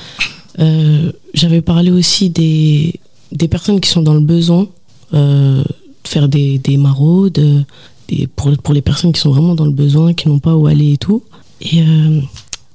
Euh, 0.59 1.11
J'avais 1.33 1.61
parlé 1.61 1.91
aussi 1.91 2.29
des, 2.29 2.99
des 3.31 3.47
personnes 3.47 3.79
qui 3.81 3.89
sont 3.89 4.01
dans 4.01 4.13
le 4.13 4.19
besoin, 4.21 4.67
euh, 5.13 5.63
faire 6.05 6.29
des, 6.29 6.57
des 6.59 6.77
maraudes, 6.77 7.65
des, 8.07 8.27
pour, 8.27 8.51
pour 8.57 8.73
les 8.73 8.81
personnes 8.81 9.11
qui 9.11 9.19
sont 9.21 9.31
vraiment 9.31 9.55
dans 9.55 9.65
le 9.65 9.71
besoin, 9.71 10.13
qui 10.13 10.29
n'ont 10.29 10.39
pas 10.39 10.55
où 10.55 10.67
aller 10.67 10.93
et 10.93 10.97
tout. 10.97 11.23
Et 11.61 11.81
euh, 11.81 12.21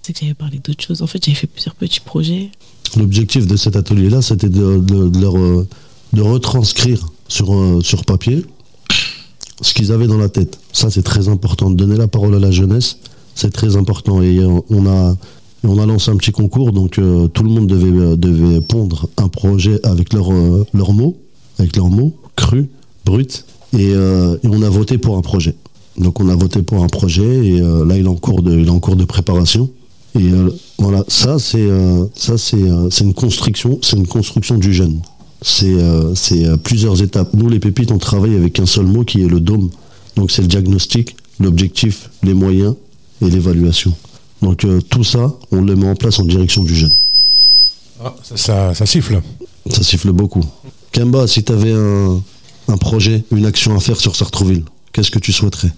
c'est 0.03 0.13
que 0.13 0.19
j'avais 0.21 0.35
parlé 0.35 0.61
d'autres 0.63 0.85
choses. 0.85 1.03
En 1.03 1.07
fait, 1.07 1.25
j'avais 1.25 1.37
fait 1.37 1.47
plusieurs 1.47 1.75
petits 1.75 2.01
projets. 2.01 2.51
L'objectif 2.97 3.47
de 3.47 3.57
cet 3.57 3.77
atelier-là, 3.77 4.21
c'était 4.23 4.49
de, 4.49 4.79
de- 4.79 5.21
leur, 5.21 5.37
euh, 5.39 5.67
de 6.13 6.23
retranscrire 6.23 7.09
sur, 7.29 7.55
sur 7.85 8.05
papier 8.05 8.45
ce 9.63 9.75
qu'ils 9.75 9.93
avaient 9.93 10.07
dans 10.07 10.19
la 10.19 10.29
tête. 10.29 10.59
Ça, 10.73 10.91
c'est 10.91 11.03
très 11.03 11.29
important. 11.29 11.71
Donner 11.71 11.97
la 11.97 12.09
parole 12.09 12.35
à 12.35 12.39
la 12.39 12.51
jeunesse, 12.51 12.99
c'est 13.35 13.53
très 13.53 13.77
important. 13.77 14.23
Et 14.23 14.41
on 14.71 14.87
a, 14.87 15.17
on 15.65 15.79
a 15.79 15.87
lancé 15.87 16.11
un 16.11 16.17
petit 16.17 16.33
concours, 16.33 16.73
donc 16.73 16.99
euh, 16.99 17.29
tout 17.29 17.43
le 17.43 17.51
monde 17.51 17.67
devait, 17.67 17.91
euh, 17.91 18.17
devait 18.17 18.61
pondre 18.61 19.09
un 19.17 19.29
projet 19.29 19.79
avec 19.85 20.13
leurs 20.13 20.33
euh, 20.33 20.67
leurs 20.73 20.93
mots, 20.93 21.17
avec 21.59 21.77
leurs 21.77 21.91
mots, 21.91 22.15
crus, 22.37 22.67
bruts. 23.05 23.45
Et, 23.79 23.95
on 24.45 24.63
a 24.63 24.69
voté 24.69 24.99
pour 24.99 25.17
un 25.17 25.21
projet. 25.21 25.55
Donc 25.97 26.19
on 26.19 26.29
a 26.29 26.35
voté 26.35 26.63
pour 26.63 26.83
un 26.83 26.89
projet 26.89 27.47
et 27.47 27.61
là 27.61 27.97
il 27.97 28.05
est 28.05 28.09
en 28.09 28.17
cours 28.17 28.43
de, 28.43 29.05
préparation. 29.05 29.71
Et 30.19 30.29
voilà, 30.79 31.05
ça 31.07 31.39
c'est 31.39 31.69
une 33.01 33.15
construction, 33.15 33.79
du 34.59 34.73
jeune. 34.73 35.01
C'est 35.41 35.77
c'est 36.17 36.57
plusieurs 36.65 37.01
étapes. 37.01 37.33
Nous 37.35 37.49
les 37.49 37.61
pépites 37.61 37.93
on 37.93 37.99
travaille 37.99 38.35
avec 38.35 38.59
un 38.59 38.67
seul 38.67 38.87
mot 38.87 39.05
qui 39.05 39.23
est 39.23 39.29
le 39.29 39.39
dôme. 39.39 39.71
Donc 40.17 40.33
c'est 40.33 40.43
le 40.43 40.49
diagnostic, 40.49 41.15
l'objectif, 41.39 42.11
les 42.25 42.35
moyens 42.35 42.75
et 43.23 43.31
l'évaluation. 43.31 43.95
Donc 44.43 44.65
euh, 44.65 44.81
tout 44.81 45.05
ça, 45.05 45.33
on 45.51 45.61
le 45.61 45.77
met 45.77 45.89
en 45.89 45.95
place 45.95 46.19
en 46.19 46.25
direction 46.25 46.63
du 46.63 46.75
jeune. 46.75 46.93
Ah, 48.03 48.15
ça, 48.23 48.37
ça, 48.37 48.75
ça 48.75 48.87
siffle. 48.87 49.21
Ça 49.71 49.83
siffle 49.83 50.13
beaucoup. 50.13 50.45
Kemba, 50.93 51.27
si 51.27 51.45
tu 51.45 51.53
avais 51.53 51.73
un, 51.73 52.21
un 52.69 52.77
projet, 52.79 53.25
une 53.31 53.47
action 53.47 53.77
à 53.77 53.81
faire 53.81 54.01
sur 54.01 54.17
Sartrouville, 54.17 54.65
qu'est-ce 54.93 55.11
que 55.11 55.19
tu 55.19 55.33
souhaiterais? 55.33 55.71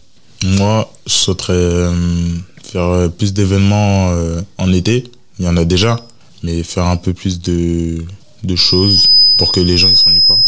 Moi, 0.44 0.90
je 1.06 1.12
souhaiterais 1.12 1.52
euh, 1.52 2.34
faire 2.62 2.82
euh, 2.82 3.08
plus 3.08 3.32
d'événements 3.32 4.10
euh, 4.10 4.40
en 4.58 4.72
été. 4.72 5.04
Il 5.38 5.44
y 5.44 5.48
en 5.48 5.56
a 5.56 5.64
déjà, 5.64 5.96
mais 6.42 6.62
faire 6.62 6.86
un 6.86 6.96
peu 6.96 7.12
plus 7.12 7.40
de, 7.40 8.04
de 8.44 8.56
choses 8.56 9.08
pour 9.38 9.52
que 9.52 9.60
les 9.60 9.76
gens 9.76 9.88
ne 9.88 9.94
s'ennuient 9.94 10.20
pas. 10.20 10.40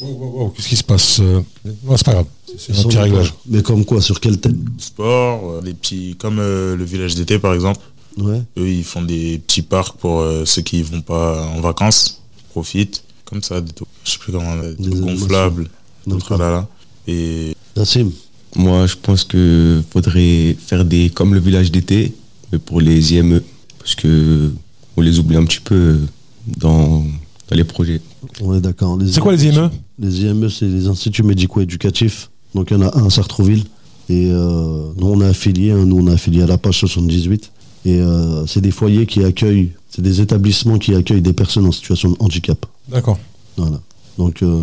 Wow, 0.00 0.10
wow, 0.12 0.38
wow, 0.40 0.48
Qu'est-ce 0.50 0.68
qui 0.68 0.76
se 0.76 0.84
passe 0.84 1.20
euh? 1.20 1.40
Non, 1.84 1.96
c'est 1.96 2.04
pas 2.04 2.12
grave. 2.12 2.26
C'est 2.56 2.78
un 2.78 2.82
petit 2.84 2.98
réglage. 2.98 3.34
Mais 3.46 3.62
comme 3.62 3.84
quoi 3.84 4.00
Sur 4.00 4.20
quel 4.20 4.38
thème 4.38 4.64
Sport, 4.78 5.50
euh, 5.50 5.60
les 5.64 5.74
petits, 5.74 6.16
comme 6.18 6.38
euh, 6.38 6.76
le 6.76 6.84
village 6.84 7.14
d'été 7.14 7.38
par 7.38 7.54
exemple. 7.54 7.80
Ouais. 8.18 8.40
Eux, 8.58 8.68
ils 8.68 8.84
font 8.84 9.02
des 9.02 9.38
petits 9.38 9.62
parcs 9.62 9.96
pour 9.98 10.20
euh, 10.20 10.44
ceux 10.46 10.62
qui 10.62 10.82
vont 10.82 11.02
pas 11.02 11.46
en 11.46 11.60
vacances, 11.60 12.22
profitent. 12.50 13.04
Comme 13.26 13.42
ça, 13.42 13.60
des 13.60 13.72
trucs, 13.72 13.88
je 14.04 14.12
sais 14.12 14.18
plus 14.18 14.32
comment, 14.32 14.56
des 14.56 14.88
Des 14.88 15.00
gonflables, 15.00 15.68
des 16.06 16.16
là. 16.30 16.68
Et 17.08 17.54
Nassim, 17.76 18.10
Moi, 18.54 18.86
je 18.86 18.94
pense 19.00 19.24
que 19.24 19.82
faudrait 19.90 20.56
faire 20.58 20.84
des 20.84 21.10
comme 21.10 21.34
le 21.34 21.40
village 21.40 21.70
d'été, 21.70 22.14
mais 22.52 22.58
pour 22.58 22.80
les 22.80 23.14
IME, 23.14 23.42
parce 23.78 23.94
que 23.96 24.50
on 24.96 25.02
les 25.02 25.18
oublie 25.18 25.36
un 25.36 25.44
petit 25.44 25.60
peu 25.60 25.98
dans, 26.46 27.00
dans 27.48 27.56
les 27.56 27.64
projets. 27.64 28.00
on 28.40 28.54
est 28.54 28.60
d'accord. 28.60 28.98
C'est 29.10 29.20
quoi 29.20 29.32
les 29.32 29.44
IME 29.46 29.70
Les 29.98 30.22
IME, 30.22 30.48
c'est 30.48 30.66
les 30.66 30.86
instituts 30.86 31.24
médico-éducatifs. 31.24 32.30
Donc 32.54 32.70
il 32.70 32.76
y 32.76 32.82
en 32.82 32.86
a 32.86 32.98
un 32.98 33.06
à 33.06 33.10
Sartrouville. 33.10 33.64
Et 34.08 34.30
euh, 34.30 34.84
nous, 34.96 35.06
on 35.08 35.20
est 35.20 35.26
affilié, 35.26 35.72
hein, 35.72 35.84
nous, 35.84 35.98
on 35.98 36.06
est 36.08 36.12
affilié 36.12 36.42
à 36.42 36.46
la 36.46 36.58
page 36.58 36.78
78. 36.78 37.50
Et 37.86 38.00
euh, 38.00 38.46
c'est 38.46 38.60
des 38.60 38.70
foyers 38.72 39.06
qui 39.06 39.22
accueillent, 39.24 39.70
c'est 39.90 40.02
des 40.02 40.20
établissements 40.20 40.78
qui 40.78 40.94
accueillent 40.94 41.22
des 41.22 41.32
personnes 41.32 41.66
en 41.66 41.72
situation 41.72 42.10
de 42.10 42.16
handicap. 42.18 42.66
D'accord. 42.88 43.18
Voilà. 43.56 43.80
Donc, 44.18 44.42
euh, 44.42 44.62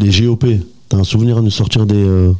les 0.00 0.10
GOP, 0.10 0.46
t'as 0.88 0.96
un 0.98 1.04
souvenir 1.04 1.38
à 1.38 1.40
nous 1.40 1.50
sortir 1.50 1.86
des, 1.86 1.94
euh, 1.94 2.32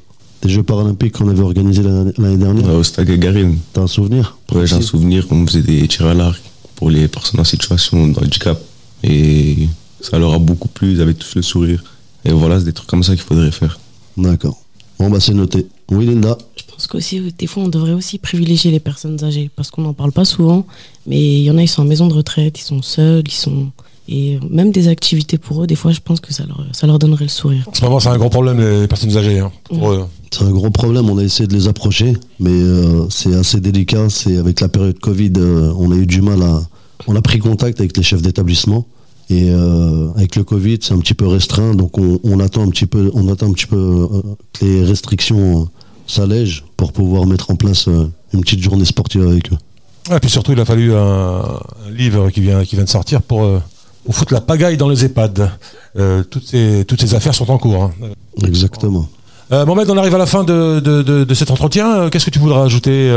des 0.42 0.48
Jeux 0.48 0.62
paralympiques 0.62 1.12
qu'on 1.18 1.28
avait 1.28 1.42
organisés 1.42 1.82
l'année 1.82 2.36
dernière? 2.36 2.68
Au 2.74 2.82
stade 2.82 3.06
Gagarine, 3.06 3.58
T'as 3.72 3.82
un 3.82 3.86
souvenir? 3.86 4.36
Ouais, 4.52 4.66
j'ai 4.66 4.74
un 4.74 4.80
souvenir 4.80 5.26
qu'on 5.28 5.46
faisait 5.46 5.62
des 5.62 5.86
tirs 5.86 6.06
à 6.06 6.14
l'arc 6.14 6.42
pour 6.74 6.90
les 6.90 7.06
personnes 7.06 7.40
en 7.40 7.44
situation 7.44 8.08
de 8.08 8.18
handicap. 8.18 8.60
Et 9.04 9.68
ça 10.00 10.18
leur 10.18 10.34
a 10.34 10.38
beaucoup 10.38 10.68
plu, 10.68 10.92
ils 10.92 11.00
avaient 11.00 11.14
tous 11.14 11.36
le 11.36 11.42
sourire. 11.42 11.82
Et 12.24 12.32
voilà, 12.32 12.58
c'est 12.58 12.64
des 12.64 12.72
trucs 12.72 12.88
comme 12.88 13.04
ça 13.04 13.14
qu'il 13.14 13.24
faudrait 13.24 13.52
faire. 13.52 13.78
D'accord. 14.16 14.63
Bon, 14.98 15.10
bah, 15.10 15.20
c'est 15.20 15.34
noté. 15.34 15.66
Oui, 15.90 16.06
Linda 16.06 16.38
Je 16.56 16.62
pense 16.70 16.86
qu'aussi, 16.86 17.20
des 17.38 17.46
fois, 17.46 17.62
on 17.64 17.68
devrait 17.68 17.92
aussi 17.92 18.18
privilégier 18.18 18.70
les 18.70 18.80
personnes 18.80 19.22
âgées 19.24 19.50
parce 19.54 19.70
qu'on 19.70 19.82
n'en 19.82 19.92
parle 19.92 20.12
pas 20.12 20.24
souvent. 20.24 20.66
Mais 21.06 21.20
il 21.20 21.42
y 21.42 21.50
en 21.50 21.58
a, 21.58 21.62
ils 21.62 21.68
sont 21.68 21.82
en 21.82 21.86
maison 21.86 22.06
de 22.06 22.14
retraite, 22.14 22.58
ils 22.58 22.64
sont 22.64 22.82
seuls, 22.82 23.24
ils 23.26 23.30
sont. 23.32 23.68
Et 24.06 24.38
même 24.50 24.70
des 24.70 24.88
activités 24.88 25.38
pour 25.38 25.62
eux, 25.62 25.66
des 25.66 25.76
fois, 25.76 25.90
je 25.92 26.00
pense 26.00 26.20
que 26.20 26.32
ça 26.32 26.44
leur, 26.46 26.62
ça 26.72 26.86
leur 26.86 26.98
donnerait 26.98 27.24
le 27.24 27.30
sourire. 27.30 27.64
En 27.66 27.72
ce 27.74 27.82
moment, 27.84 28.00
c'est 28.00 28.10
un 28.10 28.18
gros 28.18 28.28
problème, 28.28 28.60
les 28.60 28.86
personnes 28.86 29.16
âgées. 29.16 29.38
hein, 29.38 29.50
pour 29.64 29.90
eux. 29.92 30.04
C'est 30.30 30.44
un 30.44 30.50
gros 30.50 30.68
problème, 30.70 31.08
on 31.08 31.16
a 31.16 31.22
essayé 31.22 31.46
de 31.46 31.54
les 31.54 31.68
approcher, 31.68 32.12
mais 32.38 32.50
euh, 32.50 33.08
c'est 33.08 33.34
assez 33.34 33.60
délicat. 33.60 34.10
C'est 34.10 34.36
avec 34.36 34.60
la 34.60 34.68
période 34.68 34.98
Covid, 34.98 35.32
euh, 35.38 35.72
on 35.78 35.90
a 35.90 35.94
eu 35.96 36.06
du 36.06 36.20
mal 36.20 36.42
à. 36.42 36.62
On 37.06 37.16
a 37.16 37.22
pris 37.22 37.38
contact 37.38 37.80
avec 37.80 37.96
les 37.96 38.02
chefs 38.02 38.22
d'établissement 38.22 38.86
et 39.40 39.50
euh, 39.50 40.08
avec 40.16 40.36
le 40.36 40.44
Covid, 40.44 40.78
c'est 40.82 40.94
un 40.94 40.98
petit 40.98 41.14
peu 41.14 41.26
restreint, 41.26 41.74
donc 41.74 41.98
on, 41.98 42.18
on 42.24 42.40
attend 42.40 42.62
un 42.62 42.68
petit 42.68 42.86
peu, 42.86 43.10
on 43.14 43.28
attend 43.32 43.46
un 43.48 43.52
petit 43.52 43.66
peu 43.66 43.76
euh, 43.76 44.20
que 44.52 44.64
les 44.64 44.84
restrictions 44.84 45.62
euh, 45.62 45.64
s'allègent 46.06 46.64
pour 46.76 46.92
pouvoir 46.92 47.26
mettre 47.26 47.50
en 47.50 47.56
place 47.56 47.86
une 48.32 48.40
petite 48.42 48.62
journée 48.62 48.84
sportive 48.84 49.26
avec 49.26 49.52
eux. 49.52 49.56
Et 50.14 50.18
puis 50.20 50.28
surtout, 50.30 50.52
il 50.52 50.60
a 50.60 50.64
fallu 50.64 50.94
un, 50.94 50.98
un 50.98 51.90
livre 51.96 52.28
qui 52.30 52.40
vient, 52.40 52.64
qui 52.64 52.74
vient 52.76 52.84
de 52.84 52.88
sortir 52.90 53.22
pour, 53.22 53.42
euh, 53.44 53.58
pour 54.04 54.14
foutre 54.14 54.34
la 54.34 54.40
pagaille 54.42 54.76
dans 54.76 54.88
les 54.88 55.04
EHPAD. 55.04 55.50
Euh, 55.96 56.22
toutes, 56.24 56.44
ces, 56.46 56.84
toutes 56.86 57.00
ces 57.00 57.14
affaires 57.14 57.34
sont 57.34 57.50
en 57.50 57.56
cours. 57.58 57.84
hein. 57.84 57.92
Exactement. 58.46 59.08
Euh, 59.52 59.64
Mohamed, 59.64 59.88
on 59.90 59.96
arrive 59.96 60.14
à 60.14 60.18
la 60.18 60.26
fin 60.26 60.44
de, 60.44 60.80
de, 60.80 61.02
de- 61.02 61.24
de 61.24 61.34
cet 61.34 61.50
entretien. 61.50 62.10
Qu'est-ce 62.10 62.26
que 62.26 62.30
tu 62.30 62.38
voudrais 62.38 62.60
ajouter 62.62 63.08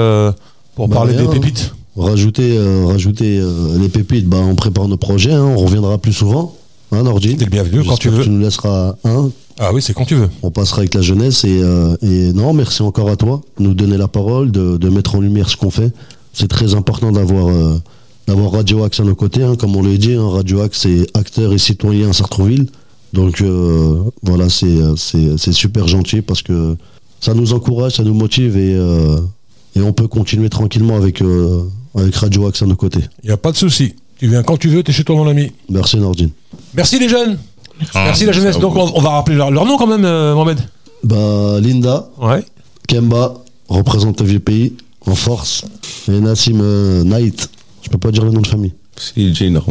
pour 0.76 0.88
Bah, 0.88 0.96
parler 0.98 1.16
rien. 1.18 1.28
des 1.30 1.40
pépites? 1.40 1.74
Rajouter, 1.98 2.56
euh, 2.56 2.86
rajouter 2.86 3.40
euh, 3.40 3.80
les 3.80 3.90
pépites, 3.90 4.28
bah, 4.28 4.38
on 4.38 4.54
prépare 4.54 4.88
nos 4.88 4.98
projets, 4.98 5.34
hein, 5.34 5.44
on 5.44 5.58
reviendra 5.58 5.98
plus 5.98 6.14
souvent. 6.14 6.56
Hein, 6.92 7.04
T'es 7.20 7.30
le 7.30 7.50
bienvenu 7.50 7.84
quand 7.84 7.98
tu 7.98 8.10
veux. 8.10 8.24
Tu 8.24 8.30
nous 8.30 8.40
laisseras 8.40 8.96
un, 9.04 9.32
Ah 9.58 9.72
oui, 9.74 9.82
c'est 9.82 9.94
quand 9.94 10.06
tu 10.06 10.14
veux. 10.14 10.30
on 10.44 10.52
passera 10.52 10.82
avec 10.82 10.94
la 10.94 11.02
jeunesse 11.02 11.44
et, 11.44 11.60
euh, 11.60 11.98
et 12.04 12.32
non, 12.34 12.54
merci 12.54 12.84
encore 12.84 13.10
à 13.10 13.16
toi 13.16 13.42
de 13.58 13.64
nous 13.64 13.74
donner 13.74 13.98
la 13.98 14.08
parole, 14.08 14.52
de, 14.52 14.78
de 14.78 14.90
mettre 14.90 15.16
en 15.16 15.22
lumière 15.22 15.50
ce 15.50 15.58
qu'on 15.58 15.72
fait. 15.72 15.92
C'est 16.34 16.48
très 16.48 16.76
important 16.76 17.12
d'avoir 17.12 17.52
d'avoir 18.28 18.52
Radio 18.52 18.84
Axe 18.84 19.00
à 19.00 19.04
nos 19.04 19.16
côtés, 19.16 19.42
hein, 19.42 19.56
comme 19.56 19.76
on 19.76 19.82
l'a 19.82 19.98
dit, 19.98 20.14
hein, 20.14 20.30
Radio 20.30 20.62
Axe 20.62 20.82
c'est 20.82 21.08
acteur 21.18 21.52
et 21.52 21.58
citoyen 21.58 22.12
à 22.12 22.14
Sartrouville. 22.14 22.68
Donc 23.14 23.44
voilà, 24.22 24.50
c'est 24.50 25.52
super 25.52 25.88
gentil 25.88 26.22
parce 26.22 26.44
que 26.44 26.76
ça 27.20 27.34
nous 27.34 27.54
encourage, 27.54 27.94
ça 27.96 28.04
nous 28.04 28.14
motive 28.14 28.56
et, 28.56 28.74
et 29.76 29.82
on 29.82 29.94
peut 29.94 30.08
continuer 30.08 30.50
tranquillement 30.50 30.96
avec, 30.96 31.24
avec 31.98 32.16
Radio 32.16 32.48
Axe 32.48 32.62
à 32.62 32.66
nos 32.66 32.76
côtés. 32.76 33.02
Il 33.24 33.28
n'y 33.28 33.34
a 33.34 33.38
pas 33.38 33.52
de 33.52 33.58
souci. 33.58 33.96
Tu 34.20 34.28
viens 34.28 34.44
quand 34.44 34.58
tu 34.58 34.70
veux, 34.70 34.84
tu 34.84 34.92
es 34.92 34.94
chez 34.94 35.04
toi, 35.04 35.16
mon 35.16 35.28
ami. 35.28 35.52
Merci 35.70 35.98
Nordine. 35.98 36.30
Merci 36.74 37.00
les 37.00 37.10
jeunes. 37.10 37.38
Ah, 37.94 38.06
Merci 38.06 38.26
la 38.26 38.32
jeunesse. 38.32 38.58
Donc 38.58 38.76
on, 38.76 38.92
on 38.96 39.02
va 39.02 39.10
rappeler 39.12 39.36
leur, 39.36 39.52
leur 39.52 39.66
nom 39.66 39.78
quand 39.78 39.88
même, 39.88 40.06
euh, 40.06 40.34
Mohamed. 40.34 40.60
Bah, 41.04 41.60
Linda, 41.62 42.10
Ouais. 42.20 42.44
Kemba 42.88 43.36
représente 43.70 44.22
le 44.22 44.28
vieux 44.28 44.40
pays 44.40 44.74
en 45.06 45.16
force. 45.16 45.66
Et 46.08 46.20
Nassim 46.20 46.60
euh, 46.62 47.04
Knight, 47.04 47.50
je 47.84 47.90
peux 47.90 47.98
pas 47.98 48.12
dire 48.12 48.24
le 48.26 48.32
nom 48.32 48.42
de 48.42 48.48
famille. 48.48 48.74
C'est 48.96 49.34
Jay 49.34 49.54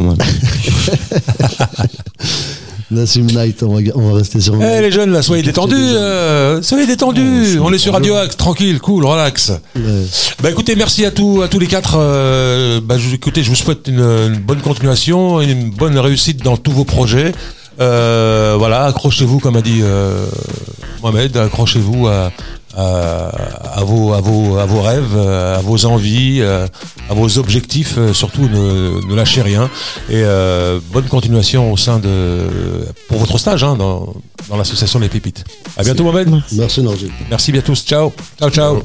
normal. 2.89 3.01
Nassim 3.03 3.25
Night, 3.25 3.63
on 3.63 3.75
va, 3.75 3.81
on 3.95 4.09
va 4.09 4.17
rester 4.17 4.39
sur. 4.41 4.55
Eh 4.61 4.81
les 4.81 4.91
jeunes 4.91 5.11
là, 5.11 5.21
soyez 5.21 5.43
détendus, 5.43 5.75
euh, 5.75 6.61
soyez 6.61 6.87
détendus. 6.87 7.59
on 7.61 7.71
est 7.73 7.77
sur 7.77 7.93
Radio 7.93 8.15
Axe, 8.15 8.37
tranquille, 8.37 8.79
cool, 8.79 9.05
relax. 9.05 9.51
Ouais. 9.75 9.81
Bah 10.41 10.51
écoutez, 10.51 10.75
merci 10.75 11.05
à 11.05 11.11
tous, 11.11 11.41
à 11.41 11.47
tous 11.47 11.59
les 11.59 11.67
quatre. 11.67 11.95
euh, 11.97 12.79
bah, 12.81 12.97
je, 12.97 13.13
écoutez, 13.13 13.43
je 13.43 13.49
vous 13.49 13.55
souhaite 13.55 13.87
une, 13.87 13.99
une 13.99 14.39
bonne 14.39 14.61
continuation, 14.61 15.41
une 15.41 15.69
bonne 15.69 15.97
réussite 15.97 16.43
dans 16.43 16.57
tous 16.57 16.71
vos 16.71 16.85
projets. 16.85 17.33
Euh, 17.79 18.55
voilà, 18.57 18.85
accrochez-vous, 18.85 19.39
comme 19.39 19.55
a 19.55 19.61
dit 19.61 19.81
euh, 19.83 20.25
Mohamed, 21.03 21.37
accrochez-vous 21.37 22.07
à, 22.07 22.31
à, 22.77 23.31
à 23.79 23.83
vos, 23.83 24.13
à, 24.13 24.21
vos, 24.21 24.57
à 24.57 24.65
vos 24.65 24.81
rêves, 24.81 25.17
à 25.17 25.59
vos 25.61 25.85
envies, 25.85 26.39
euh, 26.41 26.67
à 27.09 27.13
vos 27.13 27.37
objectifs. 27.39 27.95
euh, 27.97 28.13
Surtout, 28.13 28.47
ne, 28.47 29.05
ne 29.09 29.15
lâchez 29.15 29.41
rien. 29.41 29.69
Et 30.09 30.21
euh, 30.23 30.79
bonne 30.93 31.07
continuation 31.07 31.71
au 31.73 31.77
sein 31.77 31.97
de 31.99 32.47
pour 33.09 33.17
votre 33.17 33.37
stage 33.39 33.63
hein, 33.63 33.75
dans, 33.75 34.13
dans 34.49 34.57
l'association 34.57 34.99
Les 34.99 35.09
Pépites. 35.09 35.43
À 35.75 35.83
bientôt, 35.83 36.03
Mohamed. 36.03 36.29
Merci, 36.53 36.81
Norgé. 36.81 37.07
Merci 37.29 37.51
bien 37.51 37.61
tous. 37.61 37.83
Ciao. 37.83 38.13
Ciao, 38.39 38.49
ciao. 38.51 38.83